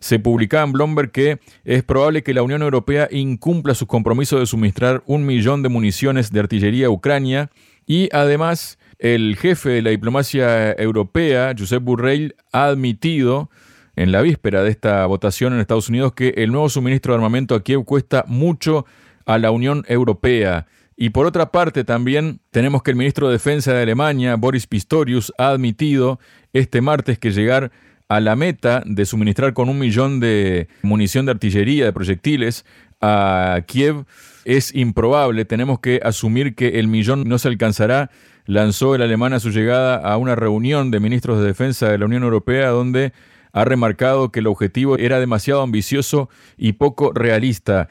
se 0.00 0.18
publicaba 0.18 0.64
en 0.64 0.72
Bloomberg 0.72 1.12
que 1.12 1.38
es 1.64 1.82
probable 1.84 2.22
que 2.22 2.34
la 2.34 2.42
Unión 2.42 2.62
Europea 2.62 3.08
incumpla 3.10 3.74
sus 3.74 3.88
compromisos 3.88 4.40
de 4.40 4.46
suministrar 4.46 5.02
un 5.06 5.24
millón 5.24 5.62
de 5.62 5.68
municiones 5.68 6.32
de 6.32 6.40
artillería 6.40 6.86
a 6.86 6.90
Ucrania 6.90 7.50
y 7.86 8.08
además 8.12 8.78
el 8.98 9.36
jefe 9.36 9.70
de 9.70 9.82
la 9.82 9.90
diplomacia 9.90 10.72
europea, 10.72 11.54
Josep 11.58 11.82
Burrell, 11.82 12.36
ha 12.52 12.66
admitido 12.66 13.50
en 13.96 14.12
la 14.12 14.22
víspera 14.22 14.62
de 14.62 14.70
esta 14.70 15.04
votación 15.06 15.52
en 15.52 15.60
Estados 15.60 15.88
Unidos 15.88 16.12
que 16.14 16.34
el 16.36 16.50
nuevo 16.50 16.68
suministro 16.68 17.12
de 17.12 17.16
armamento 17.16 17.54
a 17.54 17.62
Kiev 17.62 17.84
cuesta 17.84 18.24
mucho 18.26 18.86
a 19.26 19.38
la 19.38 19.50
Unión 19.50 19.84
Europea. 19.88 20.66
Y 20.96 21.10
por 21.10 21.26
otra 21.26 21.50
parte 21.50 21.84
también 21.84 22.40
tenemos 22.50 22.82
que 22.82 22.90
el 22.90 22.96
ministro 22.96 23.28
de 23.28 23.34
Defensa 23.34 23.72
de 23.72 23.82
Alemania, 23.82 24.36
Boris 24.36 24.66
Pistorius, 24.66 25.32
ha 25.38 25.48
admitido 25.48 26.20
este 26.52 26.80
martes 26.80 27.18
que 27.18 27.32
llegar 27.32 27.72
a 28.08 28.20
la 28.20 28.36
meta 28.36 28.82
de 28.84 29.06
suministrar 29.06 29.54
con 29.54 29.68
un 29.68 29.78
millón 29.78 30.20
de 30.20 30.68
munición 30.82 31.24
de 31.24 31.32
artillería, 31.32 31.86
de 31.86 31.92
proyectiles, 31.92 32.64
a 33.00 33.62
Kiev 33.66 34.04
es 34.44 34.74
improbable. 34.74 35.44
Tenemos 35.44 35.80
que 35.80 36.00
asumir 36.02 36.54
que 36.54 36.78
el 36.78 36.88
millón 36.88 37.28
no 37.28 37.38
se 37.38 37.48
alcanzará. 37.48 38.10
Lanzó 38.46 38.94
el 38.94 39.02
alemán 39.02 39.32
a 39.32 39.40
su 39.40 39.50
llegada 39.50 39.96
a 39.96 40.16
una 40.16 40.36
reunión 40.36 40.90
de 40.90 41.00
ministros 41.00 41.40
de 41.40 41.46
defensa 41.46 41.88
de 41.88 41.98
la 41.98 42.06
Unión 42.06 42.22
Europea 42.22 42.68
donde 42.68 43.12
ha 43.52 43.64
remarcado 43.64 44.32
que 44.32 44.40
el 44.40 44.46
objetivo 44.46 44.96
era 44.96 45.20
demasiado 45.20 45.62
ambicioso 45.62 46.28
y 46.56 46.72
poco 46.72 47.12
realista. 47.12 47.88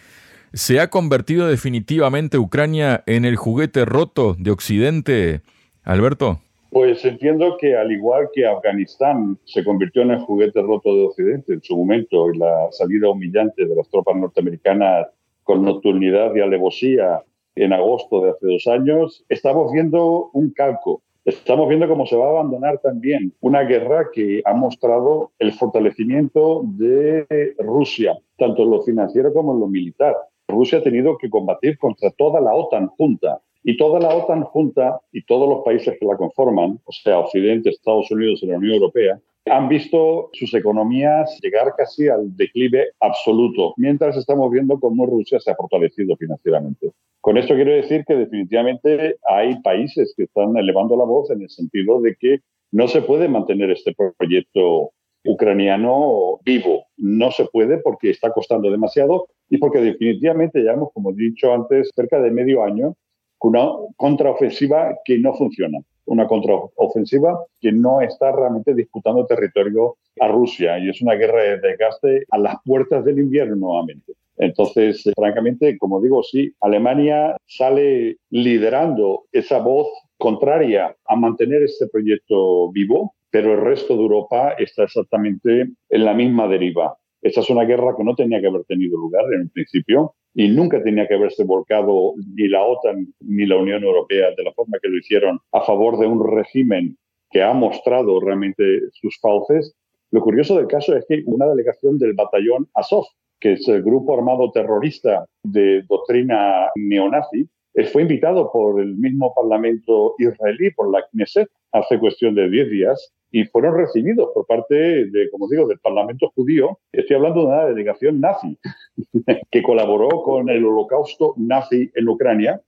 ¿Se 0.53 0.81
ha 0.81 0.89
convertido 0.89 1.48
definitivamente 1.48 2.38
Ucrania 2.38 3.03
en 3.05 3.24
el 3.24 3.38
juguete 3.38 3.86
roto 3.86 4.36
de 4.38 4.51
Occidente, 4.51 5.41
Alberto? 5.81 6.41
Pues 6.72 7.05
entiendo 7.05 7.55
que 7.58 7.77
al 7.77 7.89
igual 7.89 8.27
que 8.34 8.46
Afganistán 8.46 9.38
se 9.46 9.63
convirtió 9.63 10.01
en 10.01 10.12
el 10.12 10.20
juguete 10.20 10.62
roto 10.62 10.93
de 10.93 11.05
Occidente 11.05 11.53
en 11.53 11.62
su 11.62 11.77
momento 11.77 12.34
y 12.34 12.38
la 12.38 12.67
salida 12.72 13.10
humillante 13.10 13.65
de 13.65 13.75
las 13.75 13.89
tropas 13.89 14.17
norteamericanas 14.17 15.08
con 15.43 15.63
nocturnidad 15.63 16.36
y 16.36 16.41
alevosía 16.41 17.24
en 17.55 17.72
agosto 17.72 18.22
de 18.22 18.31
hace 18.31 18.48
dos 18.48 18.67
años, 18.67 19.24
estamos 19.29 19.72
viendo 19.72 20.31
un 20.34 20.51
calco. 20.51 21.01
Estamos 21.24 21.70
viendo 21.70 21.88
cómo 21.88 22.05
se 22.05 22.17
va 22.17 22.25
a 22.25 22.29
abandonar 22.29 22.79
también 22.79 23.34
una 23.39 23.62
guerra 23.62 24.08
que 24.12 24.41
ha 24.43 24.53
mostrado 24.53 25.31
el 25.39 25.53
fortalecimiento 25.53 26.63
de 26.65 27.55
Rusia, 27.60 28.17
tanto 28.38 28.63
en 28.63 28.72
lo 28.72 28.81
financiero 28.81 29.31
como 29.31 29.53
en 29.53 29.60
lo 29.62 29.67
militar. 29.67 30.15
Rusia 30.51 30.79
ha 30.79 30.84
tenido 30.84 31.17
que 31.17 31.29
combatir 31.29 31.77
contra 31.77 32.12
toda 32.12 32.39
la 32.39 32.53
OTAN 32.53 32.88
junta 32.88 33.41
Y 33.63 33.77
toda 33.77 34.00
la 34.00 34.15
OTAN 34.15 34.43
junta 34.43 35.00
y 35.12 35.24
todos 35.24 35.48
los 35.48 35.63
países 35.63 35.98
que 36.00 36.05
la 36.05 36.17
conforman, 36.17 36.79
o 36.84 36.91
sea, 36.91 37.20
Occidente, 37.20 37.70
Estados 37.70 38.10
Unidos 38.12 38.41
y 38.41 38.48
la 38.48 38.58
Unión 38.58 38.75
Europea, 38.75 39.20
han 39.46 39.70
visto 39.70 40.29
sus 40.34 40.53
economías 40.53 41.39
llegar 41.41 41.74
casi 41.75 42.08
al 42.08 42.36
declive 42.36 42.91
absoluto, 43.00 43.74
mientras 43.77 44.15
estamos 44.17 44.51
viendo 44.51 44.79
cómo 44.79 45.05
Rusia 45.05 45.39
se 45.39 45.51
ha 45.51 45.55
fortalecido 45.55 46.15
financieramente. 46.15 46.91
Con 47.22 47.38
esto 47.38 47.55
quiero 47.55 47.74
decir 47.74 48.03
que 48.05 48.15
definitivamente 48.15 49.17
hay 49.27 49.60
países 49.62 50.13
que 50.15 50.24
están 50.24 50.58
elevando 50.58 50.96
la 50.96 51.05
voz 51.05 51.29
en 51.31 51.41
el 51.41 51.50
sentido 51.50 52.01
de 52.01 52.15
que 52.20 52.39
no 52.72 52.88
se 52.88 53.01
puede 53.01 53.27
mantener 53.27 53.70
este 53.72 53.93
proyecto 54.17 54.91
ucraniano 55.24 56.39
vivo. 56.43 56.86
No 56.98 57.31
se 57.31 57.46
puede 57.46 57.77
porque 57.77 58.10
está 58.10 58.31
costando 58.31 58.72
demasiado 58.72 59.27
y 59.51 59.58
porque 59.58 59.79
definitivamente 59.79 60.62
llevamos, 60.62 60.91
como 60.93 61.12
he 61.12 61.15
dicho 61.15 61.53
antes, 61.53 61.91
cerca 61.93 62.22
de 62.22 62.31
medio 62.31 62.63
año 62.63 62.96
con 63.38 63.50
una 63.51 63.70
contraofensiva 63.98 64.96
que 65.03 65.20
no 65.20 65.34
funciona. 65.34 65.77
Una 66.05 66.25
contraofensiva 66.25 67.38
que 67.60 67.72
no 67.74 68.01
está 68.01 68.31
realmente 68.31 68.74
disputando 68.74 69.25
territorio 69.25 69.98
a 70.22 70.29
Rusia 70.29 70.79
y 70.79 70.89
es 70.89 71.01
una 71.01 71.15
guerra 71.15 71.43
de 71.43 71.60
desgaste 71.60 72.25
a 72.31 72.38
las 72.38 72.55
puertas 72.65 73.03
del 73.03 73.20
invierno 73.20 73.58
nuevamente. 73.58 74.13
Entonces, 74.38 75.03
francamente, 75.15 75.77
como 75.77 76.01
digo, 76.01 76.24
sí, 76.24 76.53
Alemania 76.62 77.36
sale 77.46 78.17
liderando 78.29 79.25
esa 79.34 79.60
voz 79.60 79.88
contraria 80.17 80.96
a 81.05 81.15
mantener 81.17 81.62
este 81.63 81.88
proyecto 81.88 82.72
vivo, 82.72 83.15
pero 83.29 83.53
el 83.53 83.62
resto 83.62 83.96
de 83.96 84.01
Europa 84.01 84.55
está 84.58 84.84
exactamente 84.84 85.67
en 85.89 86.05
la 86.05 86.13
misma 86.13 86.48
deriva. 86.48 86.96
Esta 87.22 87.42
es 87.42 87.50
una 87.50 87.66
guerra 87.66 87.96
que 87.96 88.04
no 88.04 88.16
tenía 88.16 88.42
que 88.42 88.48
haber 88.48 88.63
tenido 88.63 88.98
lugar 88.98 89.25
en 89.34 89.42
un 89.42 89.50
principio 89.50 90.16
y 90.34 90.48
nunca 90.50 90.82
tenía 90.82 91.08
que 91.08 91.16
haberse 91.16 91.44
volcado 91.44 92.13
ni 92.36 92.48
la 92.48 92.63
OTAN 92.63 93.13
ni 93.20 93.46
la 93.46 93.58
Unión 93.58 93.84
Europea 93.84 94.30
de 94.36 94.44
la 94.44 94.54
forma 94.54 94.80
que 94.82 94.90
lo 94.90 94.98
hicieron 94.98 95.40
a 95.51 95.62
favor 95.62 96.00
de 96.00 96.08
un 96.08 96.25
régimen 96.36 96.98
que 97.30 97.44
ha 97.44 97.54
mostrado 97.54 98.20
realmente 98.20 98.63
sus 98.94 99.20
fauces. 99.20 99.75
Lo 100.12 100.22
curioso 100.22 100.58
del 100.58 100.68
caso 100.68 100.96
es 100.96 101.06
que 101.08 101.24
una 101.25 101.48
delegación 101.48 101.98
del 101.98 102.13
batallón 102.13 102.68
Azov, 102.74 103.06
que 103.40 103.54
es 103.54 103.68
el 103.68 103.84
grupo 103.84 104.18
armado 104.18 104.51
terrorista 104.51 105.25
de 105.44 105.84
doctrina 105.84 106.70
neonazi, 106.75 107.48
eh, 107.74 107.86
fue 107.86 108.01
invitado 108.01 108.51
por 108.51 108.82
el 108.82 108.96
mismo 108.96 109.34
Parlamento 109.34 110.16
israelí, 110.18 110.72
por 110.72 110.92
la 110.92 111.06
Knesset, 111.12 111.50
hace 111.72 112.00
cuestión 112.00 112.36
de 112.36 112.50
10 112.50 112.70
días, 112.70 113.13
y 113.32 113.46
fueron 113.46 113.78
recibidos 113.78 114.30
por 114.34 114.46
parte 114.46 114.76
de, 114.76 115.30
como 115.32 115.48
digo, 115.48 115.68
del 115.68 115.80
Parlamento 115.80 116.32
judío. 116.36 116.80
Estoy 116.92 117.16
hablando 117.16 117.42
de 117.42 117.48
una 117.48 117.66
delegación 117.66 118.20
nazi 118.20 118.58
que 119.52 119.64
colaboró 119.64 120.10
con 120.24 120.50
el 120.50 120.66
holocausto 120.66 121.34
nazi 121.38 121.90
en 121.96 122.10
Ucrania 122.10 122.62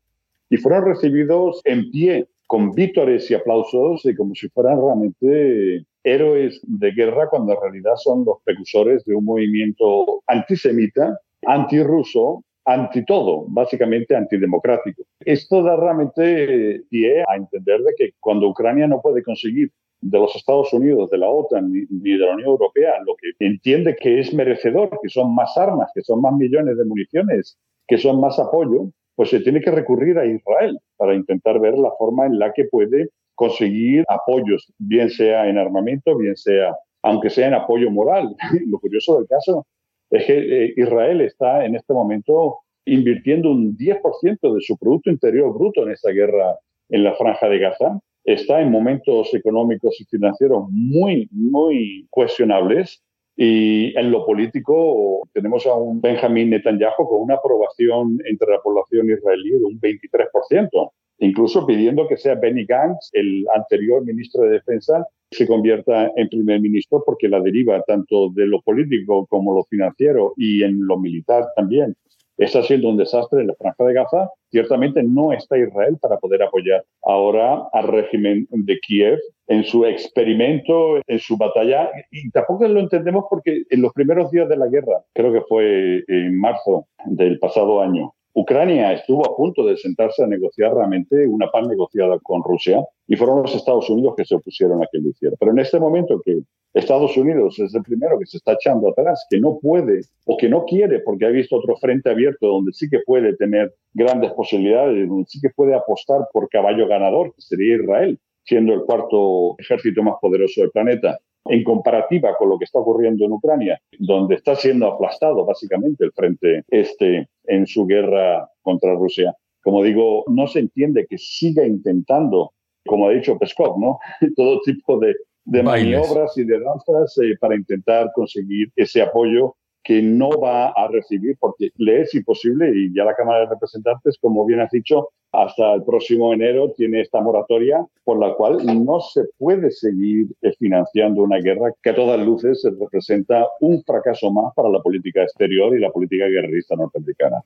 y 0.49 0.57
fueron 0.57 0.85
recibidos 0.85 1.61
en 1.65 1.91
pie 1.91 2.27
con 2.47 2.71
vítores 2.71 3.29
y 3.29 3.33
aplausos 3.33 4.05
y 4.05 4.15
como 4.15 4.35
si 4.35 4.47
fueran 4.49 4.79
realmente 4.79 5.85
héroes 6.03 6.61
de 6.63 6.91
guerra 6.91 7.29
cuando 7.29 7.53
en 7.53 7.61
realidad 7.61 7.95
son 7.95 8.25
los 8.25 8.37
precursores 8.43 9.03
de 9.05 9.15
un 9.15 9.25
movimiento 9.25 10.21
antisemita, 10.27 11.19
antirruso, 11.45 12.43
anti 12.65 13.05
todo, 13.05 13.45
básicamente 13.47 14.15
antidemocrático. 14.15 15.03
Esto 15.19 15.63
da 15.63 15.75
realmente 15.75 16.83
pie 16.89 17.23
a 17.27 17.35
entender 17.35 17.81
de 17.81 17.93
que 17.97 18.11
cuando 18.19 18.47
Ucrania 18.47 18.87
no 18.87 19.01
puede 19.01 19.23
conseguir 19.23 19.71
de 20.03 20.19
los 20.19 20.35
Estados 20.35 20.73
Unidos, 20.73 21.09
de 21.09 21.17
la 21.17 21.29
OTAN 21.29 21.71
ni, 21.71 21.85
de 21.85 22.17
la 22.17 22.33
Unión 22.33 22.49
Europea, 22.49 22.93
lo 23.05 23.15
que 23.15 23.31
entiende 23.39 23.95
que 23.95 24.19
es 24.19 24.33
merecedor, 24.33 24.89
que 25.01 25.09
son 25.09 25.33
más 25.33 25.57
armas, 25.57 25.89
que 25.95 26.01
son 26.01 26.21
más 26.21 26.33
millones 26.33 26.77
de 26.77 26.85
municiones, 26.85 27.57
que 27.87 27.97
son 27.97 28.19
más 28.19 28.37
apoyo, 28.37 28.89
pues 29.15 29.29
se 29.29 29.39
tiene 29.39 29.61
que 29.61 29.71
recurrir 29.71 30.17
a 30.17 30.25
Israel 30.25 30.77
para 30.97 31.15
intentar 31.15 31.59
ver 31.59 31.77
la 31.77 31.91
forma 31.97 32.25
en 32.25 32.37
la 32.37 32.51
que 32.51 32.65
puede 32.65 33.09
conseguir 33.35 34.03
apoyos, 34.09 34.71
bien 34.77 35.09
sea 35.09 35.47
en 35.47 35.57
armamento, 35.57 36.17
bien 36.17 36.35
sea, 36.35 36.75
aunque 37.01 37.29
sea 37.29 37.47
en 37.47 37.53
apoyo 37.53 37.89
moral. 37.89 38.35
Lo 38.67 38.79
curioso 38.79 39.17
del 39.17 39.27
caso 39.27 39.65
es 40.09 40.25
que 40.25 40.65
eh, 40.65 40.73
Israel 40.75 41.21
está 41.21 41.65
en 41.65 41.75
este 41.75 41.93
momento 41.93 42.59
invirtiendo 42.85 43.51
un 43.51 43.77
10% 43.77 44.53
de 44.53 44.61
su 44.61 44.77
Producto 44.77 45.09
Interior 45.09 45.53
Bruto 45.53 45.83
en 45.83 45.91
esta 45.91 46.11
guerra 46.11 46.57
en 46.89 47.03
la 47.03 47.15
franja 47.15 47.47
de 47.47 47.59
Gaza 47.59 47.99
está 48.23 48.61
en 48.61 48.71
momentos 48.71 49.33
económicos 49.33 49.99
y 49.99 50.05
financieros 50.05 50.65
muy, 50.69 51.27
muy 51.31 52.07
cuestionables. 52.09 53.01
Y 53.35 53.97
en 53.97 54.11
lo 54.11 54.25
político 54.25 55.27
tenemos 55.33 55.65
a 55.65 55.73
un 55.73 55.99
Benjamín 55.99 56.51
Netanyahu 56.51 57.07
con 57.07 57.21
una 57.21 57.35
aprobación 57.35 58.19
entre 58.29 58.51
la 58.51 58.61
población 58.61 59.09
israelí 59.09 59.51
de 59.51 59.65
un 59.65 59.79
23%, 59.79 60.91
incluso 61.17 61.65
pidiendo 61.65 62.07
que 62.07 62.17
sea 62.17 62.35
Benny 62.35 62.65
Gantz, 62.65 63.09
el 63.13 63.45
anterior 63.55 64.05
ministro 64.05 64.43
de 64.43 64.51
Defensa, 64.51 65.07
se 65.31 65.47
convierta 65.47 66.11
en 66.15 66.29
primer 66.29 66.61
ministro 66.61 67.01
porque 67.03 67.27
la 67.27 67.41
deriva 67.41 67.81
tanto 67.87 68.29
de 68.29 68.45
lo 68.45 68.61
político 68.61 69.25
como 69.25 69.55
lo 69.55 69.63
financiero 69.63 70.33
y 70.37 70.61
en 70.61 70.85
lo 70.85 70.99
militar 70.99 71.45
también 71.55 71.95
está 72.37 72.63
siendo 72.63 72.89
un 72.89 72.97
desastre 72.97 73.41
en 73.41 73.47
la 73.47 73.55
franja 73.55 73.83
de 73.83 73.93
Gaza. 73.93 74.29
Ciertamente 74.49 75.03
no 75.03 75.33
está 75.33 75.57
Israel 75.57 75.97
para 76.01 76.17
poder 76.17 76.43
apoyar 76.43 76.83
ahora 77.03 77.63
al 77.73 77.87
régimen 77.87 78.47
de 78.49 78.79
Kiev 78.79 79.19
en 79.47 79.63
su 79.63 79.85
experimento, 79.85 80.97
en 81.07 81.19
su 81.19 81.37
batalla. 81.37 81.89
Y 82.11 82.29
tampoco 82.31 82.67
lo 82.67 82.79
entendemos 82.79 83.25
porque 83.29 83.63
en 83.69 83.81
los 83.81 83.93
primeros 83.93 84.31
días 84.31 84.49
de 84.49 84.57
la 84.57 84.67
guerra, 84.67 85.03
creo 85.13 85.33
que 85.33 85.41
fue 85.41 86.03
en 86.07 86.39
marzo 86.39 86.87
del 87.05 87.39
pasado 87.39 87.81
año, 87.81 88.13
Ucrania 88.35 88.93
estuvo 88.93 89.25
a 89.25 89.35
punto 89.35 89.63
de 89.63 89.77
sentarse 89.77 90.23
a 90.23 90.27
negociar 90.27 90.73
realmente 90.73 91.27
una 91.27 91.51
paz 91.51 91.67
negociada 91.67 92.17
con 92.19 92.43
Rusia 92.43 92.83
y 93.07 93.15
fueron 93.15 93.43
los 93.43 93.53
Estados 93.53 93.89
Unidos 93.89 94.15
que 94.17 94.25
se 94.25 94.35
opusieron 94.35 94.81
a 94.81 94.87
que 94.91 94.97
lo 94.97 95.09
hiciera. 95.09 95.35
Pero 95.39 95.51
en 95.51 95.59
este 95.59 95.79
momento 95.79 96.19
que 96.25 96.39
Estados 96.73 97.15
Unidos 97.15 97.59
es 97.59 97.75
el 97.75 97.83
primero 97.83 98.17
que 98.17 98.25
se 98.25 98.37
está 98.37 98.53
echando 98.53 98.89
atrás, 98.89 99.27
que 99.29 99.39
no 99.39 99.59
puede 99.61 100.01
o 100.25 100.35
que 100.37 100.49
no 100.49 100.65
quiere 100.65 100.99
porque 101.01 101.25
ha 101.25 101.29
visto 101.29 101.57
otro 101.57 101.75
frente 101.77 102.09
abierto 102.09 102.47
donde 102.47 102.73
sí 102.73 102.89
que 102.89 102.99
puede 103.05 103.35
tener 103.35 103.71
grandes 103.93 104.31
posibilidades, 104.31 105.07
donde 105.07 105.25
sí 105.27 105.39
que 105.39 105.51
puede 105.51 105.75
apostar 105.75 106.27
por 106.33 106.49
caballo 106.49 106.87
ganador, 106.87 107.35
que 107.35 107.41
sería 107.41 107.75
Israel, 107.75 108.19
siendo 108.43 108.73
el 108.73 108.81
cuarto 108.81 109.55
ejército 109.59 110.01
más 110.01 110.15
poderoso 110.19 110.61
del 110.61 110.71
planeta 110.71 111.19
en 111.45 111.63
comparativa 111.63 112.35
con 112.37 112.49
lo 112.49 112.57
que 112.57 112.65
está 112.65 112.79
ocurriendo 112.79 113.25
en 113.25 113.33
Ucrania, 113.33 113.81
donde 113.99 114.35
está 114.35 114.55
siendo 114.55 114.87
aplastado 114.87 115.45
básicamente 115.45 116.05
el 116.05 116.11
frente 116.13 116.63
este 116.69 117.27
en 117.45 117.67
su 117.67 117.85
guerra 117.85 118.49
contra 118.61 118.93
Rusia. 118.93 119.35
Como 119.61 119.83
digo, 119.83 120.23
no 120.27 120.47
se 120.47 120.59
entiende 120.59 121.07
que 121.07 121.17
siga 121.17 121.65
intentando, 121.65 122.53
como 122.85 123.07
ha 123.07 123.11
dicho 123.11 123.37
Peskov, 123.37 123.79
¿no? 123.79 123.99
todo 124.35 124.59
tipo 124.61 124.99
de, 124.99 125.15
maniobras 125.63 126.37
y 126.37 126.45
de 126.45 126.59
danzas 126.59 127.17
eh, 127.17 127.35
para 127.39 127.55
intentar 127.55 128.11
conseguir 128.13 128.71
ese 128.75 129.01
apoyo 129.01 129.55
que 129.83 130.01
no 130.01 130.29
va 130.29 130.69
a 130.69 130.87
recibir 130.87 131.37
porque 131.39 131.71
le 131.77 132.01
es 132.01 132.13
imposible 132.15 132.71
y 132.73 132.93
ya 132.95 133.03
la 133.03 133.15
Cámara 133.15 133.41
de 133.41 133.47
Representantes, 133.47 134.17
como 134.19 134.45
bien 134.45 134.61
has 134.61 134.71
dicho, 134.71 135.09
hasta 135.33 135.73
el 135.73 135.83
próximo 135.83 136.31
enero 136.31 136.71
tiene 136.77 137.01
esta 137.01 137.19
moratoria 137.19 137.83
por 138.03 138.19
la 138.19 138.33
cual 138.35 138.59
no 138.85 139.01
se 139.01 139.23
puede 139.37 139.71
seguir 139.71 140.27
financiando 140.59 141.23
una 141.23 141.39
guerra 141.39 141.73
que 141.81 141.89
a 141.89 141.95
todas 141.95 142.19
luces 142.19 142.63
representa 142.79 143.47
un 143.59 143.83
fracaso 143.83 144.31
más 144.31 144.53
para 144.53 144.69
la 144.69 144.79
política 144.79 145.23
exterior 145.23 145.75
y 145.75 145.81
la 145.81 145.91
política 145.91 146.27
guerrerista 146.27 146.75
norteamericana. 146.75 147.43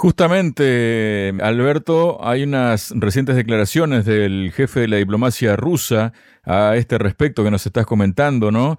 Justamente, 0.00 1.34
Alberto, 1.42 2.26
hay 2.26 2.44
unas 2.44 2.90
recientes 2.96 3.36
declaraciones 3.36 4.06
del 4.06 4.50
jefe 4.50 4.80
de 4.80 4.88
la 4.88 4.96
diplomacia 4.96 5.56
rusa 5.56 6.14
a 6.42 6.74
este 6.76 6.96
respecto 6.96 7.44
que 7.44 7.50
nos 7.50 7.66
estás 7.66 7.84
comentando, 7.84 8.50
¿no? 8.50 8.78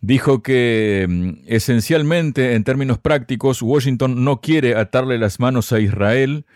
dijo 0.00 0.42
que 0.42 1.04
mm, 1.06 1.44
esencialmente, 1.48 2.54
en 2.54 2.64
términos 2.64 2.96
prácticos, 2.98 3.60
Washington 3.60 4.24
no 4.24 4.40
quiere 4.40 4.74
atarle 4.74 5.18
las 5.18 5.38
manos 5.38 5.70
a 5.70 5.80
Israel, 5.80 6.46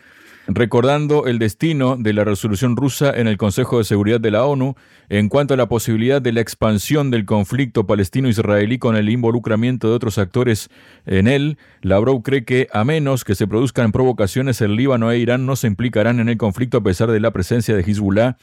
recordando 0.49 1.27
el 1.27 1.39
destino 1.39 1.97
de 1.99 2.15
la 2.15 2.25
resolución 2.25 2.75
rusa 2.75 3.13
en 3.15 3.29
el 3.29 3.37
Consejo 3.37 3.77
de 3.77 3.85
Seguridad 3.85 4.19
de 4.19 4.31
la 4.31 4.47
ONU 4.47 4.77
en 5.11 5.29
cuanto 5.29 5.53
a 5.53 5.59
la 5.59 5.69
posibilidad 5.69 6.23
de 6.23 6.33
la 6.33 6.41
expansión 6.41 7.11
del 7.11 7.27
conflicto 7.27 7.87
palestino-israelí 7.87 8.79
con 8.79 8.97
el 8.97 9.11
involucramiento 9.11 9.91
de 9.91 9.95
otros 9.95 10.17
actores 10.17 10.71
en 11.05 11.29
él. 11.29 11.59
Lavrov 11.83 12.23
cree 12.23 12.47
que 12.47 12.67
a 12.73 12.83
menos 12.85 13.25
que 13.25 13.35
se 13.35 13.47
produzcan 13.47 13.93
provocaciones, 13.93 14.63
el 14.63 14.75
Líbano 14.75 15.13
e 15.13 15.19
Irán 15.19 15.45
no 15.45 15.55
se 15.55 15.67
implicarán 15.67 16.19
en 16.19 16.31
el 16.31 16.39
conflicto 16.39 16.79
a 16.79 16.83
pesar 16.83 17.11
de 17.11 17.21
la 17.21 17.31
presencia 17.31 17.77
de 17.77 17.83
Hezbollah 17.83 18.39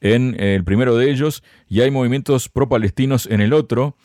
en 0.00 0.36
el 0.38 0.62
primero 0.62 0.96
de 0.96 1.10
ellos 1.10 1.42
y 1.68 1.80
hay 1.80 1.90
movimientos 1.90 2.48
pro-palestinos 2.48 3.26
en 3.26 3.40
el 3.40 3.52
otro. 3.52 3.96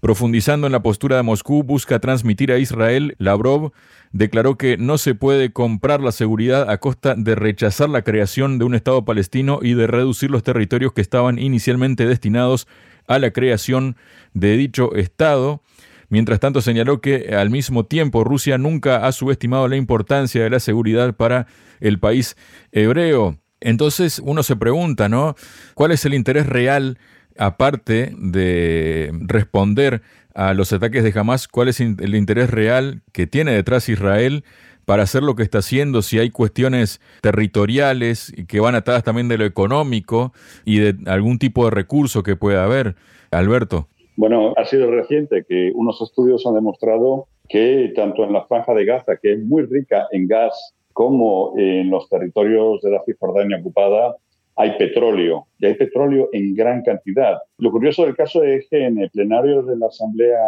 Profundizando 0.00 0.66
en 0.66 0.72
la 0.72 0.82
postura 0.82 1.16
de 1.16 1.22
Moscú, 1.22 1.62
busca 1.62 2.00
transmitir 2.00 2.52
a 2.52 2.58
Israel, 2.58 3.14
Lavrov 3.18 3.72
declaró 4.16 4.56
que 4.56 4.78
no 4.78 4.96
se 4.98 5.14
puede 5.14 5.52
comprar 5.52 6.00
la 6.00 6.12
seguridad 6.12 6.70
a 6.70 6.78
costa 6.78 7.14
de 7.14 7.34
rechazar 7.34 7.90
la 7.90 8.02
creación 8.02 8.58
de 8.58 8.64
un 8.64 8.74
Estado 8.74 9.04
palestino 9.04 9.58
y 9.62 9.74
de 9.74 9.86
reducir 9.86 10.30
los 10.30 10.42
territorios 10.42 10.92
que 10.92 11.02
estaban 11.02 11.38
inicialmente 11.38 12.06
destinados 12.06 12.66
a 13.06 13.18
la 13.18 13.30
creación 13.30 13.96
de 14.32 14.56
dicho 14.56 14.94
Estado. 14.94 15.62
Mientras 16.08 16.40
tanto, 16.40 16.62
señaló 16.62 17.00
que 17.00 17.34
al 17.36 17.50
mismo 17.50 17.84
tiempo 17.84 18.24
Rusia 18.24 18.56
nunca 18.58 19.06
ha 19.06 19.12
subestimado 19.12 19.68
la 19.68 19.76
importancia 19.76 20.42
de 20.42 20.50
la 20.50 20.60
seguridad 20.60 21.14
para 21.14 21.46
el 21.80 21.98
país 21.98 22.36
hebreo. 22.72 23.38
Entonces 23.60 24.20
uno 24.24 24.42
se 24.42 24.56
pregunta, 24.56 25.08
¿no? 25.08 25.34
¿Cuál 25.74 25.92
es 25.92 26.04
el 26.06 26.14
interés 26.14 26.46
real, 26.46 26.98
aparte 27.38 28.14
de 28.16 29.10
responder 29.26 30.02
a 30.36 30.52
los 30.52 30.70
ataques 30.72 31.02
de 31.02 31.18
Hamas, 31.18 31.48
cuál 31.48 31.68
es 31.68 31.80
el 31.80 32.14
interés 32.14 32.50
real 32.50 33.00
que 33.12 33.26
tiene 33.26 33.52
detrás 33.52 33.88
Israel 33.88 34.44
para 34.84 35.02
hacer 35.02 35.22
lo 35.22 35.34
que 35.34 35.42
está 35.42 35.58
haciendo, 35.58 36.02
si 36.02 36.18
hay 36.18 36.30
cuestiones 36.30 37.00
territoriales 37.22 38.32
que 38.46 38.60
van 38.60 38.74
atadas 38.74 39.02
también 39.02 39.28
de 39.28 39.38
lo 39.38 39.46
económico 39.46 40.32
y 40.64 40.78
de 40.78 40.94
algún 41.10 41.38
tipo 41.38 41.64
de 41.64 41.70
recurso 41.70 42.22
que 42.22 42.36
pueda 42.36 42.64
haber. 42.64 42.94
Alberto. 43.32 43.88
Bueno, 44.16 44.52
ha 44.56 44.64
sido 44.66 44.90
reciente 44.90 45.44
que 45.48 45.72
unos 45.74 46.00
estudios 46.00 46.46
han 46.46 46.54
demostrado 46.54 47.26
que 47.48 47.92
tanto 47.96 48.22
en 48.22 48.32
la 48.32 48.44
franja 48.44 48.74
de 48.74 48.84
Gaza, 48.84 49.16
que 49.20 49.32
es 49.32 49.42
muy 49.42 49.64
rica 49.64 50.06
en 50.12 50.28
gas, 50.28 50.74
como 50.92 51.54
en 51.56 51.90
los 51.90 52.08
territorios 52.08 52.80
de 52.82 52.90
la 52.90 53.02
Cisjordania 53.04 53.58
ocupada, 53.58 54.16
hay 54.56 54.76
petróleo, 54.78 55.46
y 55.58 55.66
hay 55.66 55.74
petróleo 55.74 56.28
en 56.32 56.54
gran 56.54 56.82
cantidad. 56.82 57.38
Lo 57.58 57.70
curioso 57.70 58.04
del 58.04 58.16
caso 58.16 58.42
es 58.42 58.66
que 58.70 58.84
en 58.84 58.98
el 58.98 59.10
plenario 59.10 59.62
de 59.62 59.76
la 59.76 59.86
Asamblea 59.86 60.38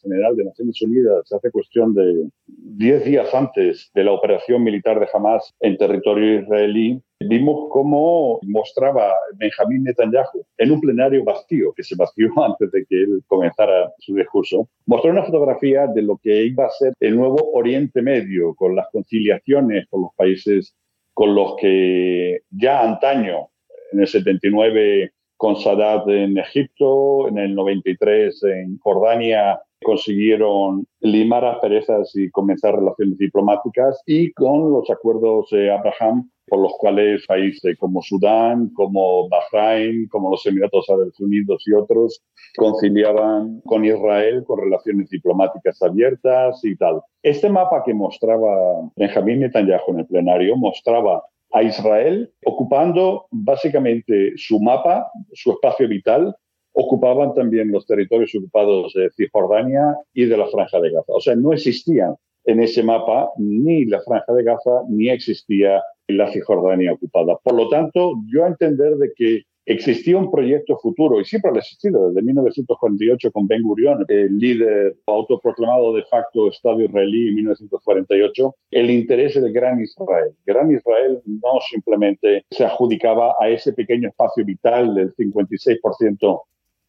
General 0.00 0.36
de 0.36 0.44
Naciones 0.44 0.80
Unidas, 0.82 1.32
hace 1.32 1.50
cuestión 1.50 1.92
de 1.94 2.28
10 2.46 3.04
días 3.04 3.34
antes 3.34 3.90
de 3.94 4.04
la 4.04 4.12
operación 4.12 4.62
militar 4.62 5.00
de 5.00 5.08
Hamas 5.12 5.52
en 5.60 5.76
territorio 5.76 6.40
israelí, 6.40 7.00
vimos 7.20 7.68
cómo 7.70 8.38
mostraba 8.42 9.12
Benjamín 9.34 9.82
Netanyahu 9.82 10.44
en 10.58 10.70
un 10.70 10.80
plenario 10.80 11.24
vacío, 11.24 11.72
que 11.74 11.82
se 11.82 11.96
vació 11.96 12.28
antes 12.44 12.70
de 12.70 12.84
que 12.88 13.02
él 13.02 13.22
comenzara 13.26 13.90
su 13.98 14.14
discurso, 14.14 14.68
mostró 14.86 15.10
una 15.10 15.24
fotografía 15.24 15.86
de 15.88 16.02
lo 16.02 16.18
que 16.18 16.44
iba 16.44 16.66
a 16.66 16.70
ser 16.70 16.94
el 17.00 17.16
nuevo 17.16 17.50
Oriente 17.52 18.00
Medio, 18.00 18.54
con 18.54 18.76
las 18.76 18.86
conciliaciones 18.92 19.86
con 19.88 20.02
los 20.02 20.10
países 20.16 20.76
con 21.16 21.34
los 21.34 21.56
que 21.56 22.42
ya 22.50 22.82
antaño 22.82 23.48
en 23.96 24.02
el 24.02 24.08
79 24.08 25.12
con 25.36 25.56
Sadat 25.56 26.08
en 26.08 26.38
Egipto, 26.38 27.28
en 27.28 27.38
el 27.38 27.54
93 27.54 28.42
en 28.44 28.78
Jordania 28.78 29.60
consiguieron 29.82 30.86
limar 31.00 31.44
asperezas 31.44 32.10
y 32.14 32.30
comenzar 32.30 32.74
relaciones 32.74 33.18
diplomáticas 33.18 34.00
y 34.06 34.32
con 34.32 34.72
los 34.72 34.88
acuerdos 34.90 35.48
de 35.50 35.70
Abraham 35.70 36.30
por 36.48 36.60
los 36.60 36.72
cuales 36.78 37.26
países 37.26 37.76
como 37.78 38.02
Sudán, 38.02 38.70
como 38.74 39.28
Bahrein, 39.28 40.06
como 40.08 40.30
los 40.30 40.46
Emiratos 40.46 40.88
Árabes 40.88 41.18
Unidos 41.18 41.64
y 41.66 41.72
otros 41.72 42.22
conciliaban 42.56 43.60
con 43.62 43.84
Israel 43.84 44.44
con 44.46 44.60
relaciones 44.60 45.10
diplomáticas 45.10 45.82
abiertas 45.82 46.64
y 46.64 46.76
tal. 46.76 47.02
Este 47.22 47.48
mapa 47.48 47.82
que 47.84 47.94
mostraba 47.94 48.90
Benjamín 48.96 49.40
Netanyahu 49.40 49.92
en 49.92 49.98
el 50.00 50.06
plenario 50.06 50.56
mostraba 50.56 51.22
a 51.52 51.62
Israel, 51.62 52.32
ocupando 52.44 53.26
básicamente 53.30 54.32
su 54.36 54.60
mapa, 54.60 55.10
su 55.32 55.52
espacio 55.52 55.88
vital, 55.88 56.34
ocupaban 56.72 57.32
también 57.34 57.72
los 57.72 57.86
territorios 57.86 58.34
ocupados 58.34 58.92
de 58.92 59.10
Cisjordania 59.16 59.96
y 60.12 60.26
de 60.26 60.36
la 60.36 60.46
Franja 60.48 60.78
de 60.80 60.90
Gaza. 60.90 61.12
O 61.12 61.20
sea, 61.20 61.34
no 61.34 61.52
existían 61.52 62.14
en 62.44 62.60
ese 62.60 62.82
mapa 62.82 63.30
ni 63.38 63.86
la 63.86 64.00
Franja 64.02 64.32
de 64.32 64.44
Gaza 64.44 64.82
ni 64.88 65.08
existía 65.08 65.82
la 66.08 66.30
Cisjordania 66.30 66.92
ocupada. 66.92 67.38
Por 67.42 67.54
lo 67.54 67.68
tanto, 67.68 68.14
yo 68.26 68.44
a 68.44 68.48
entender 68.48 68.96
de 68.96 69.12
que 69.16 69.42
existía 69.66 70.16
un 70.16 70.30
proyecto 70.30 70.78
futuro, 70.78 71.20
y 71.20 71.24
siempre 71.24 71.50
ha 71.50 71.58
existido, 71.58 72.08
desde 72.08 72.22
1948 72.22 73.32
con 73.32 73.46
Ben 73.48 73.62
Gurion, 73.62 74.04
el 74.08 74.38
líder 74.38 74.96
autoproclamado 75.06 75.92
de 75.94 76.04
facto 76.04 76.48
Estado 76.48 76.80
israelí 76.80 77.28
en 77.28 77.34
1948, 77.34 78.54
el 78.70 78.90
interés 78.90 79.34
del 79.34 79.52
Gran 79.52 79.80
Israel. 79.80 80.32
Gran 80.46 80.70
Israel 80.70 81.20
no 81.26 81.60
simplemente 81.68 82.44
se 82.50 82.64
adjudicaba 82.64 83.34
a 83.40 83.48
ese 83.48 83.72
pequeño 83.72 84.08
espacio 84.08 84.44
vital 84.44 84.94
del 84.94 85.14
56% 85.16 86.42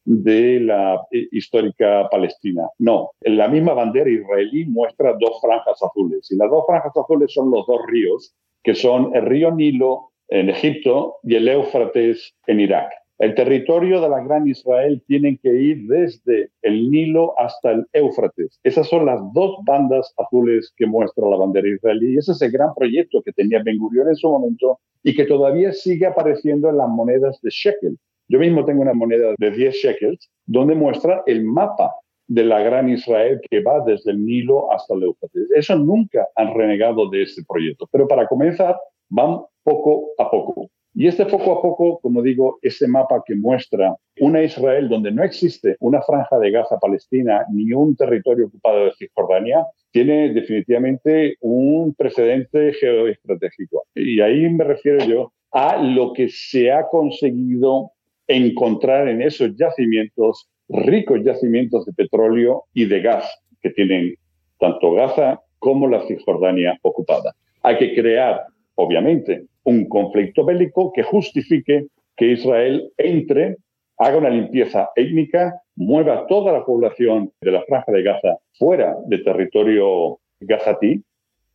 de 0.04 0.60
la 0.60 1.02
histórica 1.10 2.08
Palestina. 2.10 2.62
No, 2.78 3.10
la 3.22 3.48
misma 3.48 3.74
bandera 3.74 4.08
israelí 4.08 4.64
muestra 4.66 5.16
dos 5.18 5.40
franjas 5.42 5.82
azules, 5.82 6.30
y 6.30 6.36
las 6.36 6.48
dos 6.48 6.64
franjas 6.66 6.96
azules 6.96 7.32
son 7.32 7.50
los 7.50 7.66
dos 7.66 7.80
ríos, 7.88 8.34
que 8.62 8.74
son 8.74 9.14
el 9.14 9.26
río 9.26 9.50
Nilo 9.50 10.12
en 10.28 10.50
Egipto 10.50 11.16
y 11.22 11.36
el 11.36 11.48
Éufrates 11.48 12.34
en 12.46 12.60
Irak. 12.60 12.90
El 13.18 13.34
territorio 13.34 14.00
de 14.00 14.08
la 14.08 14.22
Gran 14.22 14.46
Israel 14.46 15.02
tiene 15.08 15.38
que 15.42 15.52
ir 15.52 15.88
desde 15.88 16.50
el 16.62 16.88
Nilo 16.88 17.34
hasta 17.36 17.72
el 17.72 17.84
Éufrates. 17.92 18.60
Esas 18.62 18.88
son 18.88 19.06
las 19.06 19.20
dos 19.34 19.56
bandas 19.66 20.14
azules 20.16 20.72
que 20.76 20.86
muestra 20.86 21.28
la 21.28 21.36
bandera 21.36 21.68
israelí. 21.68 22.14
Y 22.14 22.18
ese 22.18 22.30
es 22.30 22.42
el 22.42 22.52
gran 22.52 22.72
proyecto 22.76 23.20
que 23.22 23.32
tenía 23.32 23.60
Ben 23.64 23.76
Gurion 23.76 24.08
en 24.08 24.14
su 24.14 24.28
momento 24.28 24.78
y 25.02 25.16
que 25.16 25.24
todavía 25.24 25.72
sigue 25.72 26.06
apareciendo 26.06 26.70
en 26.70 26.76
las 26.76 26.88
monedas 26.88 27.40
de 27.42 27.50
shekel. 27.50 27.98
Yo 28.28 28.38
mismo 28.38 28.64
tengo 28.64 28.82
una 28.82 28.94
moneda 28.94 29.34
de 29.36 29.50
10 29.50 29.74
shekels 29.74 30.30
donde 30.46 30.76
muestra 30.76 31.22
el 31.26 31.44
mapa 31.44 31.92
de 32.28 32.44
la 32.44 32.60
Gran 32.60 32.88
Israel 32.88 33.40
que 33.50 33.62
va 33.62 33.82
desde 33.84 34.12
el 34.12 34.24
Nilo 34.24 34.70
hasta 34.70 34.94
el 34.94 35.02
Éufrates. 35.02 35.48
Eso 35.56 35.76
nunca 35.76 36.28
han 36.36 36.54
renegado 36.54 37.10
de 37.10 37.22
este 37.22 37.42
proyecto. 37.48 37.88
Pero 37.90 38.06
para 38.06 38.28
comenzar, 38.28 38.76
van 39.08 39.40
poco 39.62 40.10
a 40.18 40.30
poco. 40.30 40.70
Y 40.94 41.06
este 41.06 41.26
poco 41.26 41.52
a 41.52 41.62
poco, 41.62 42.00
como 42.00 42.22
digo, 42.22 42.58
ese 42.62 42.88
mapa 42.88 43.22
que 43.24 43.36
muestra 43.36 43.94
una 44.20 44.42
Israel 44.42 44.88
donde 44.88 45.12
no 45.12 45.22
existe 45.22 45.76
una 45.80 46.02
franja 46.02 46.38
de 46.38 46.50
Gaza 46.50 46.78
palestina 46.78 47.44
ni 47.52 47.72
un 47.72 47.94
territorio 47.94 48.46
ocupado 48.46 48.86
de 48.86 48.92
Cisjordania, 48.98 49.64
tiene 49.92 50.32
definitivamente 50.32 51.36
un 51.40 51.94
precedente 51.94 52.72
geoestratégico. 52.72 53.84
Y 53.94 54.20
ahí 54.20 54.48
me 54.50 54.64
refiero 54.64 55.04
yo 55.04 55.32
a 55.52 55.76
lo 55.76 56.12
que 56.12 56.28
se 56.28 56.72
ha 56.72 56.88
conseguido 56.88 57.92
encontrar 58.26 59.08
en 59.08 59.22
esos 59.22 59.56
yacimientos, 59.56 60.48
ricos 60.68 61.20
yacimientos 61.24 61.86
de 61.86 61.92
petróleo 61.92 62.64
y 62.74 62.86
de 62.86 63.00
gas 63.00 63.24
que 63.62 63.70
tienen 63.70 64.14
tanto 64.58 64.92
Gaza 64.92 65.40
como 65.58 65.88
la 65.88 66.06
Cisjordania 66.06 66.78
ocupada. 66.82 67.34
Hay 67.62 67.78
que 67.78 67.94
crear, 67.94 68.46
obviamente, 68.78 69.46
un 69.64 69.88
conflicto 69.88 70.44
bélico 70.44 70.92
que 70.92 71.02
justifique 71.02 71.88
que 72.16 72.32
Israel 72.32 72.90
entre, 72.96 73.56
haga 73.98 74.18
una 74.18 74.30
limpieza 74.30 74.90
étnica, 74.94 75.60
mueva 75.74 76.26
toda 76.26 76.52
la 76.52 76.64
población 76.64 77.32
de 77.40 77.52
la 77.52 77.62
franja 77.64 77.90
de 77.92 78.02
Gaza 78.02 78.38
fuera 78.52 78.96
del 79.06 79.24
territorio 79.24 80.18
gazatí. 80.40 81.02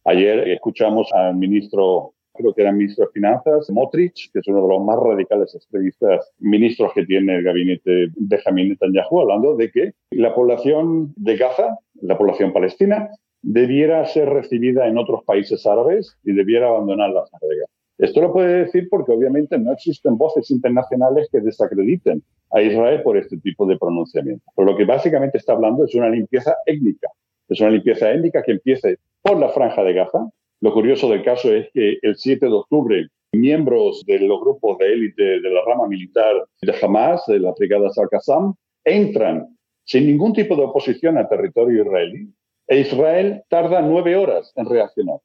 Ayer 0.03 0.49
escuchamos 0.49 1.11
al 1.13 1.35
ministro, 1.35 2.13
creo 2.33 2.53
que 2.53 2.61
era 2.61 2.73
ministro 2.73 3.05
de 3.05 3.11
Finanzas, 3.13 3.69
Motrich, 3.71 4.29
que 4.31 4.39
es 4.39 4.47
uno 4.49 4.61
de 4.61 4.67
los 4.67 4.83
más 4.83 4.97
radicales 4.97 5.55
extremistas 5.55 6.29
ministros 6.39 6.91
que 6.93 7.05
tiene 7.05 7.37
el 7.37 7.43
gabinete 7.43 7.89
de 7.89 8.11
Benjamin 8.17 8.69
Netanyahu, 8.69 9.21
hablando 9.21 9.55
de 9.55 9.71
que 9.71 9.93
la 10.11 10.35
población 10.35 11.13
de 11.15 11.37
Gaza, 11.37 11.77
la 12.01 12.17
población 12.17 12.51
palestina, 12.51 13.09
debiera 13.43 14.05
ser 14.05 14.29
recibida 14.29 14.87
en 14.87 14.97
otros 14.97 15.23
países 15.25 15.65
árabes 15.67 16.17
y 16.23 16.33
debiera 16.33 16.69
abandonar 16.69 17.11
la 17.11 17.25
franja 17.27 17.45
de 17.47 17.57
Gaza. 17.57 17.73
Esto 17.99 18.21
lo 18.21 18.33
puede 18.33 18.63
decir 18.63 18.87
porque 18.89 19.11
obviamente 19.11 19.57
no 19.59 19.71
existen 19.71 20.17
voces 20.17 20.49
internacionales 20.49 21.29
que 21.31 21.41
desacrediten 21.41 22.23
a 22.51 22.61
Israel 22.61 23.03
por 23.03 23.17
este 23.17 23.37
tipo 23.37 23.67
de 23.67 23.77
pronunciamiento. 23.77 24.43
Pero 24.55 24.71
lo 24.71 24.77
que 24.77 24.85
básicamente 24.85 25.37
está 25.37 25.53
hablando 25.53 25.85
es 25.85 25.93
una 25.93 26.09
limpieza 26.09 26.55
étnica. 26.65 27.09
Es 27.49 27.59
una 27.61 27.69
limpieza 27.69 28.11
étnica 28.11 28.41
que 28.41 28.53
empiece 28.53 28.97
por 29.21 29.37
la 29.37 29.49
franja 29.49 29.83
de 29.83 29.93
Gaza. 29.93 30.27
Lo 30.61 30.73
curioso 30.73 31.09
del 31.09 31.23
caso 31.23 31.53
es 31.53 31.67
que 31.73 31.99
el 32.01 32.15
7 32.15 32.45
de 32.45 32.53
octubre 32.53 33.07
miembros 33.33 34.03
de 34.05 34.19
los 34.19 34.39
grupos 34.39 34.77
de 34.77 34.93
élite 34.93 35.23
de 35.41 35.49
la 35.49 35.61
rama 35.65 35.87
militar 35.87 36.45
de 36.61 36.73
Hamas, 36.81 37.25
de 37.27 37.39
la 37.39 37.51
brigada 37.57 37.89
Al-Qassam, 37.95 38.53
entran 38.83 39.57
sin 39.85 40.07
ningún 40.07 40.33
tipo 40.33 40.55
de 40.55 40.63
oposición 40.63 41.17
al 41.17 41.27
territorio 41.27 41.83
israelí 41.83 42.29
e 42.73 42.79
Israel 42.79 43.43
tarda 43.49 43.83
nueve 43.83 44.15
horas 44.15 44.51
en 44.55 44.65
reaccionar. 44.65 45.19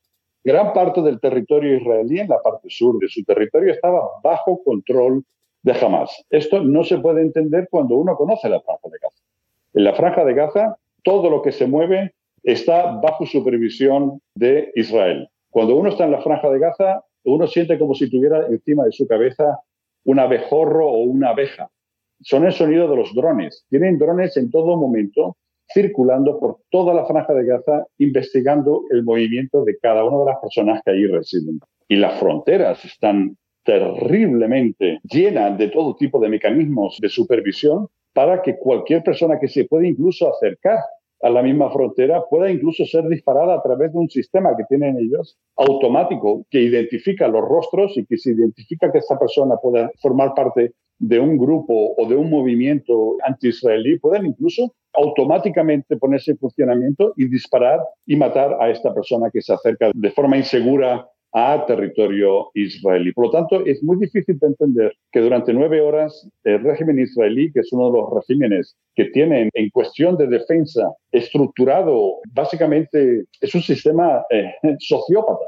Gran 0.45 0.75
parte 0.75 1.01
del 1.01 1.19
territorio 1.19 1.79
israelí, 1.79 2.21
en 2.21 2.29
la 2.29 2.43
parte 2.43 2.69
sur 2.69 2.99
de 2.99 3.09
su 3.09 3.25
territorio, 3.25 3.73
estaba 3.73 4.03
bajo 4.23 4.63
control 4.63 5.25
de 5.63 5.73
Hamas. 5.73 6.11
Esto 6.29 6.63
no 6.63 6.85
se 6.85 6.99
puede 6.99 7.23
entender 7.23 7.67
cuando 7.71 7.97
uno 7.97 8.17
conoce 8.17 8.51
la 8.51 8.61
franja 8.61 8.89
de 8.93 8.99
Gaza. 9.01 9.23
En 9.73 9.85
la 9.85 9.95
franja 9.95 10.25
de 10.27 10.35
Gaza, 10.35 10.77
todo 11.03 11.31
lo 11.31 11.41
que 11.41 11.53
se 11.53 11.67
mueve 11.67 12.13
está 12.43 12.93
bajo 13.01 13.25
supervisión 13.25 14.21
de 14.35 14.71
Israel. 14.75 15.27
Cuando 15.49 15.75
uno 15.75 15.89
está 15.89 16.05
en 16.05 16.13
la 16.13 16.21
franja 16.21 16.51
de 16.51 16.59
Gaza, 16.59 17.03
uno 17.25 17.47
siente 17.47 17.79
como 17.79 17.95
si 17.95 18.11
tuviera 18.11 18.47
encima 18.47 18.85
de 18.85 18.93
su 18.93 19.09
cabeza 19.09 19.61
un 20.05 20.19
abejorro 20.19 20.87
o 20.87 20.99
una 20.99 21.31
abeja. 21.31 21.71
Son 22.21 22.45
el 22.45 22.53
sonido 22.53 22.89
de 22.91 22.97
los 22.97 23.15
drones. 23.15 23.65
Tienen 23.71 23.99
drones 23.99 24.37
en 24.37 24.51
todo 24.51 24.77
momento 24.77 25.39
circulando 25.73 26.39
por 26.39 26.59
toda 26.71 26.95
la 26.95 27.05
franja 27.05 27.35
de 27.35 27.45
Gaza, 27.45 27.85
investigando 27.99 28.83
el 28.91 29.05
movimiento 29.05 29.65
de 29.65 29.77
cada 29.79 30.05
una 30.05 30.19
de 30.21 30.31
las 30.33 30.41
personas 30.41 30.81
que 30.85 30.93
allí 30.93 31.07
residen. 31.07 31.61
Y 31.89 31.97
las 31.97 32.19
fronteras 32.19 32.85
están 32.85 33.37
terriblemente 33.65 34.99
llenas 35.03 35.59
de 35.59 35.69
todo 35.69 35.95
tipo 35.97 36.19
de 36.19 36.29
mecanismos 36.29 36.99
de 37.01 37.09
supervisión 37.09 37.89
para 38.15 38.41
que 38.43 38.57
cualquier 38.57 39.03
persona 39.03 39.39
que 39.39 39.49
se 39.49 39.67
puede 39.67 39.89
incluso 39.89 40.29
acercar 40.29 40.79
a 41.23 41.31
la 41.31 41.43
misma 41.43 41.71
frontera 41.71 42.23
pueda 42.29 42.51
incluso 42.51 42.85
ser 42.85 43.09
disparada 43.09 43.55
a 43.55 43.63
través 43.63 43.93
de 43.93 43.99
un 43.99 44.09
sistema 44.09 44.57
que 44.57 44.65
tienen 44.69 44.97
ellos 44.99 45.37
automático 45.57 46.47
que 46.51 46.63
identifica 46.63 47.29
los 47.29 47.43
rostros 47.43 47.97
y 47.97 48.07
que 48.07 48.17
se 48.17 48.33
identifica 48.33 48.93
que 48.93 48.99
esta 48.99 49.19
persona 49.19 49.57
pueda 49.57 49.91
formar 50.01 50.35
parte 50.35 50.73
de 50.99 51.21
un 51.21 51.39
grupo 51.39 51.95
o 51.97 52.09
de 52.09 52.17
un 52.17 52.29
movimiento 52.29 53.17
anti-israelí, 53.23 53.99
pueden 53.99 54.27
incluso 54.27 54.75
automáticamente 54.93 55.97
ponerse 55.97 56.33
en 56.33 56.39
funcionamiento 56.39 57.13
y 57.17 57.29
disparar 57.29 57.81
y 58.05 58.17
matar 58.17 58.57
a 58.61 58.71
esta 58.71 58.93
persona 58.93 59.31
que 59.33 59.41
se 59.41 59.53
acerca 59.53 59.91
de 59.95 60.11
forma 60.11 60.37
insegura 60.37 61.09
a 61.33 61.65
territorio 61.67 62.51
israelí. 62.55 63.13
Por 63.13 63.27
lo 63.27 63.31
tanto, 63.31 63.65
es 63.67 63.83
muy 63.83 63.99
difícil 63.99 64.39
de 64.39 64.47
entender 64.47 64.93
que 65.13 65.21
durante 65.21 65.53
nueve 65.53 65.81
horas 65.81 66.29
el 66.45 66.63
régimen 66.63 66.99
israelí, 66.99 67.53
que 67.53 67.61
es 67.61 67.73
uno 67.73 67.91
de 67.91 67.99
los 67.99 68.11
regímenes 68.15 68.77
que 68.95 69.07
tienen 69.07 69.51
en 69.55 69.71
cuestión 69.71 70.17
de 70.17 70.27
defensa 70.27 70.93
estructurado, 71.13 72.17
básicamente 72.33 73.25
es 73.41 73.55
un 73.55 73.63
sistema 73.63 74.25
eh, 74.31 74.53
sociópata 74.79 75.45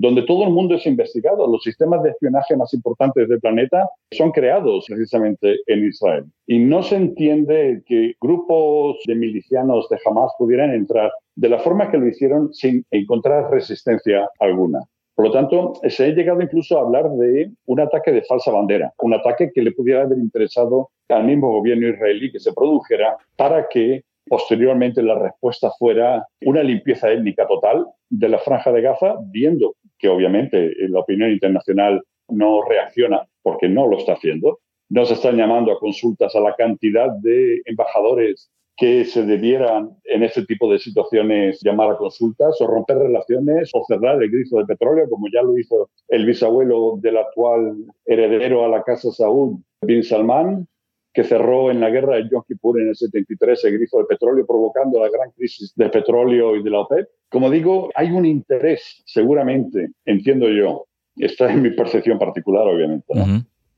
donde 0.00 0.22
todo 0.22 0.44
el 0.44 0.50
mundo 0.50 0.76
es 0.76 0.86
investigado. 0.86 1.48
Los 1.48 1.64
sistemas 1.64 2.04
de 2.04 2.10
espionaje 2.10 2.56
más 2.56 2.72
importantes 2.72 3.28
del 3.28 3.40
planeta 3.40 3.88
son 4.12 4.30
creados 4.30 4.84
precisamente 4.86 5.56
en 5.66 5.88
Israel. 5.88 6.24
Y 6.46 6.60
no 6.60 6.84
se 6.84 6.94
entiende 6.94 7.82
que 7.84 8.14
grupos 8.20 8.98
de 9.06 9.16
milicianos 9.16 9.88
de 9.88 9.98
Hamas 10.06 10.30
pudieran 10.38 10.70
entrar 10.70 11.10
de 11.34 11.48
la 11.48 11.58
forma 11.58 11.90
que 11.90 11.98
lo 11.98 12.06
hicieron 12.06 12.54
sin 12.54 12.84
encontrar 12.92 13.50
resistencia 13.50 14.30
alguna. 14.38 14.80
Por 15.18 15.26
lo 15.26 15.32
tanto, 15.32 15.72
se 15.88 16.04
ha 16.04 16.08
llegado 16.10 16.40
incluso 16.40 16.78
a 16.78 16.82
hablar 16.82 17.10
de 17.10 17.50
un 17.66 17.80
ataque 17.80 18.12
de 18.12 18.22
falsa 18.22 18.52
bandera, 18.52 18.94
un 18.98 19.14
ataque 19.14 19.50
que 19.52 19.62
le 19.62 19.72
pudiera 19.72 20.02
haber 20.02 20.16
interesado 20.16 20.90
al 21.08 21.24
mismo 21.24 21.50
gobierno 21.50 21.88
israelí 21.88 22.30
que 22.30 22.38
se 22.38 22.52
produjera 22.52 23.16
para 23.34 23.68
que 23.68 24.04
posteriormente 24.28 25.02
la 25.02 25.18
respuesta 25.18 25.72
fuera 25.76 26.24
una 26.42 26.62
limpieza 26.62 27.10
étnica 27.10 27.48
total 27.48 27.84
de 28.08 28.28
la 28.28 28.38
franja 28.38 28.70
de 28.70 28.80
Gaza, 28.80 29.16
viendo 29.24 29.74
que 29.98 30.08
obviamente 30.08 30.72
la 30.88 31.00
opinión 31.00 31.32
internacional 31.32 32.00
no 32.28 32.62
reacciona 32.62 33.26
porque 33.42 33.68
no 33.68 33.88
lo 33.88 33.98
está 33.98 34.12
haciendo. 34.12 34.60
No 34.88 35.04
se 35.04 35.14
están 35.14 35.36
llamando 35.36 35.72
a 35.72 35.80
consultas 35.80 36.36
a 36.36 36.40
la 36.40 36.54
cantidad 36.54 37.10
de 37.22 37.60
embajadores 37.64 38.52
que 38.78 39.04
se 39.04 39.24
debieran 39.24 39.90
en 40.04 40.22
ese 40.22 40.46
tipo 40.46 40.70
de 40.72 40.78
situaciones 40.78 41.58
llamar 41.62 41.90
a 41.90 41.96
consultas 41.96 42.60
o 42.60 42.66
romper 42.68 42.98
relaciones 42.98 43.70
o 43.74 43.84
cerrar 43.84 44.22
el 44.22 44.30
grifo 44.30 44.58
de 44.58 44.66
petróleo, 44.66 45.10
como 45.10 45.26
ya 45.34 45.42
lo 45.42 45.58
hizo 45.58 45.90
el 46.06 46.24
bisabuelo 46.24 46.96
del 47.02 47.16
actual 47.16 47.76
heredero 48.06 48.64
a 48.64 48.68
la 48.68 48.84
Casa 48.84 49.10
Saúd, 49.10 49.58
Bin 49.82 50.04
Salman, 50.04 50.68
que 51.12 51.24
cerró 51.24 51.72
en 51.72 51.80
la 51.80 51.90
guerra 51.90 52.16
de 52.16 52.28
Yom 52.30 52.44
Kippur 52.46 52.80
en 52.80 52.90
el 52.90 52.94
73 52.94 53.64
el 53.64 53.78
grifo 53.78 53.98
de 53.98 54.04
petróleo, 54.04 54.46
provocando 54.46 55.00
la 55.00 55.10
gran 55.10 55.32
crisis 55.32 55.74
del 55.74 55.90
petróleo 55.90 56.54
y 56.54 56.62
de 56.62 56.70
la 56.70 56.80
OPEP. 56.80 57.08
Como 57.28 57.50
digo, 57.50 57.90
hay 57.96 58.12
un 58.12 58.24
interés, 58.24 59.02
seguramente, 59.06 59.88
entiendo 60.04 60.48
yo, 60.48 60.86
está 61.16 61.52
en 61.52 61.62
mi 61.62 61.70
percepción 61.70 62.16
particular, 62.16 62.68
obviamente, 62.68 63.12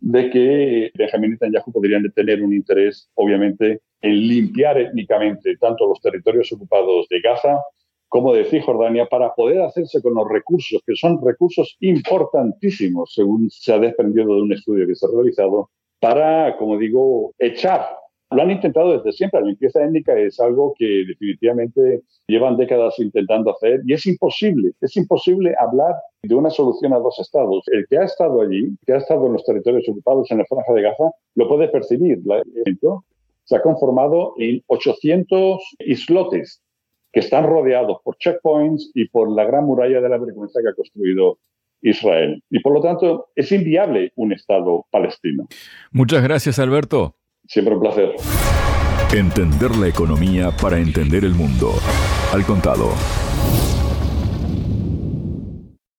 de 0.01 0.31
que 0.31 0.91
Benjamin 0.95 1.33
Netanyahu 1.33 1.73
podrían 1.73 2.11
tener 2.13 2.43
un 2.43 2.55
interés, 2.55 3.09
obviamente, 3.15 3.81
en 4.01 4.13
limpiar 4.13 4.79
étnicamente 4.79 5.57
tanto 5.59 5.87
los 5.87 6.01
territorios 6.01 6.51
ocupados 6.53 7.07
de 7.09 7.21
Gaza 7.21 7.59
como 8.09 8.35
de 8.35 8.45
Cisjordania 8.45 9.07
para 9.07 9.33
poder 9.35 9.61
hacerse 9.63 10.03
con 10.03 10.15
los 10.15 10.29
recursos, 10.29 10.83
que 10.85 10.97
son 10.97 11.25
recursos 11.25 11.77
importantísimos, 11.81 13.13
según 13.15 13.49
se 13.51 13.73
ha 13.73 13.79
desprendido 13.79 14.35
de 14.35 14.43
un 14.43 14.53
estudio 14.53 14.87
que 14.87 14.97
se 14.97 15.07
ha 15.07 15.11
realizado, 15.15 15.71
para, 16.01 16.57
como 16.57 16.77
digo, 16.77 17.33
echar. 17.39 17.87
Lo 18.33 18.43
han 18.43 18.51
intentado 18.51 18.97
desde 18.97 19.13
siempre. 19.13 19.41
La 19.41 19.47
limpieza 19.47 19.85
étnica 19.85 20.17
es 20.17 20.39
algo 20.39 20.75
que 20.79 21.05
definitivamente 21.07 22.03
llevan 22.29 22.57
décadas 22.57 22.99
intentando 22.99 23.51
hacer 23.51 23.81
y 23.85 23.93
es 23.93 24.07
imposible, 24.07 24.73
es 24.81 24.97
imposible 24.97 25.55
hablar 25.59 25.97
de 26.23 26.35
una 26.35 26.51
solución 26.51 26.93
a 26.93 26.99
dos 26.99 27.19
estados. 27.19 27.65
El 27.67 27.87
que 27.89 27.99
ha 27.99 28.05
estado 28.05 28.41
allí, 28.43 28.77
que 28.87 28.93
ha 28.93 28.99
estado 28.99 29.27
en 29.27 29.33
los 29.33 29.45
territorios 29.45 29.89
ocupados 29.89 30.31
en 30.31 30.39
la 30.39 30.45
franja 30.45 30.73
de 30.73 30.83
Gaza, 30.83 31.11
lo 31.35 31.49
puede 31.49 31.69
percibir. 31.69 32.21
Se 33.45 33.57
ha 33.57 33.63
conformado 33.63 34.35
en 34.39 34.63
800 34.69 35.59
islotes 35.81 36.63
que 37.13 37.21
están 37.21 37.45
rodeados 37.45 37.99
por 38.05 38.17
checkpoints 38.19 38.93
y 38.95 39.09
por 39.09 39.29
la 39.29 39.45
gran 39.45 39.65
muralla 39.65 40.01
de 40.01 40.09
la 40.09 40.19
vergüenza 40.19 40.61
que 40.63 40.69
ha 40.69 40.75
construido 40.75 41.39
Israel. 41.83 42.43
Y 42.51 42.61
por 42.61 42.75
lo 42.75 42.81
tanto, 42.81 43.31
es 43.35 43.51
inviable 43.51 44.13
un 44.15 44.33
Estado 44.33 44.87
palestino. 44.93 45.49
Muchas 45.91 46.23
gracias, 46.23 46.61
Alberto. 46.61 47.17
Siempre 47.51 47.75
un 47.75 47.81
placer. 47.81 48.15
Entender 49.13 49.75
la 49.75 49.89
economía 49.89 50.53
para 50.53 50.79
entender 50.79 51.25
el 51.25 51.35
mundo. 51.35 51.73
Al 52.33 52.45
contado. 52.45 52.91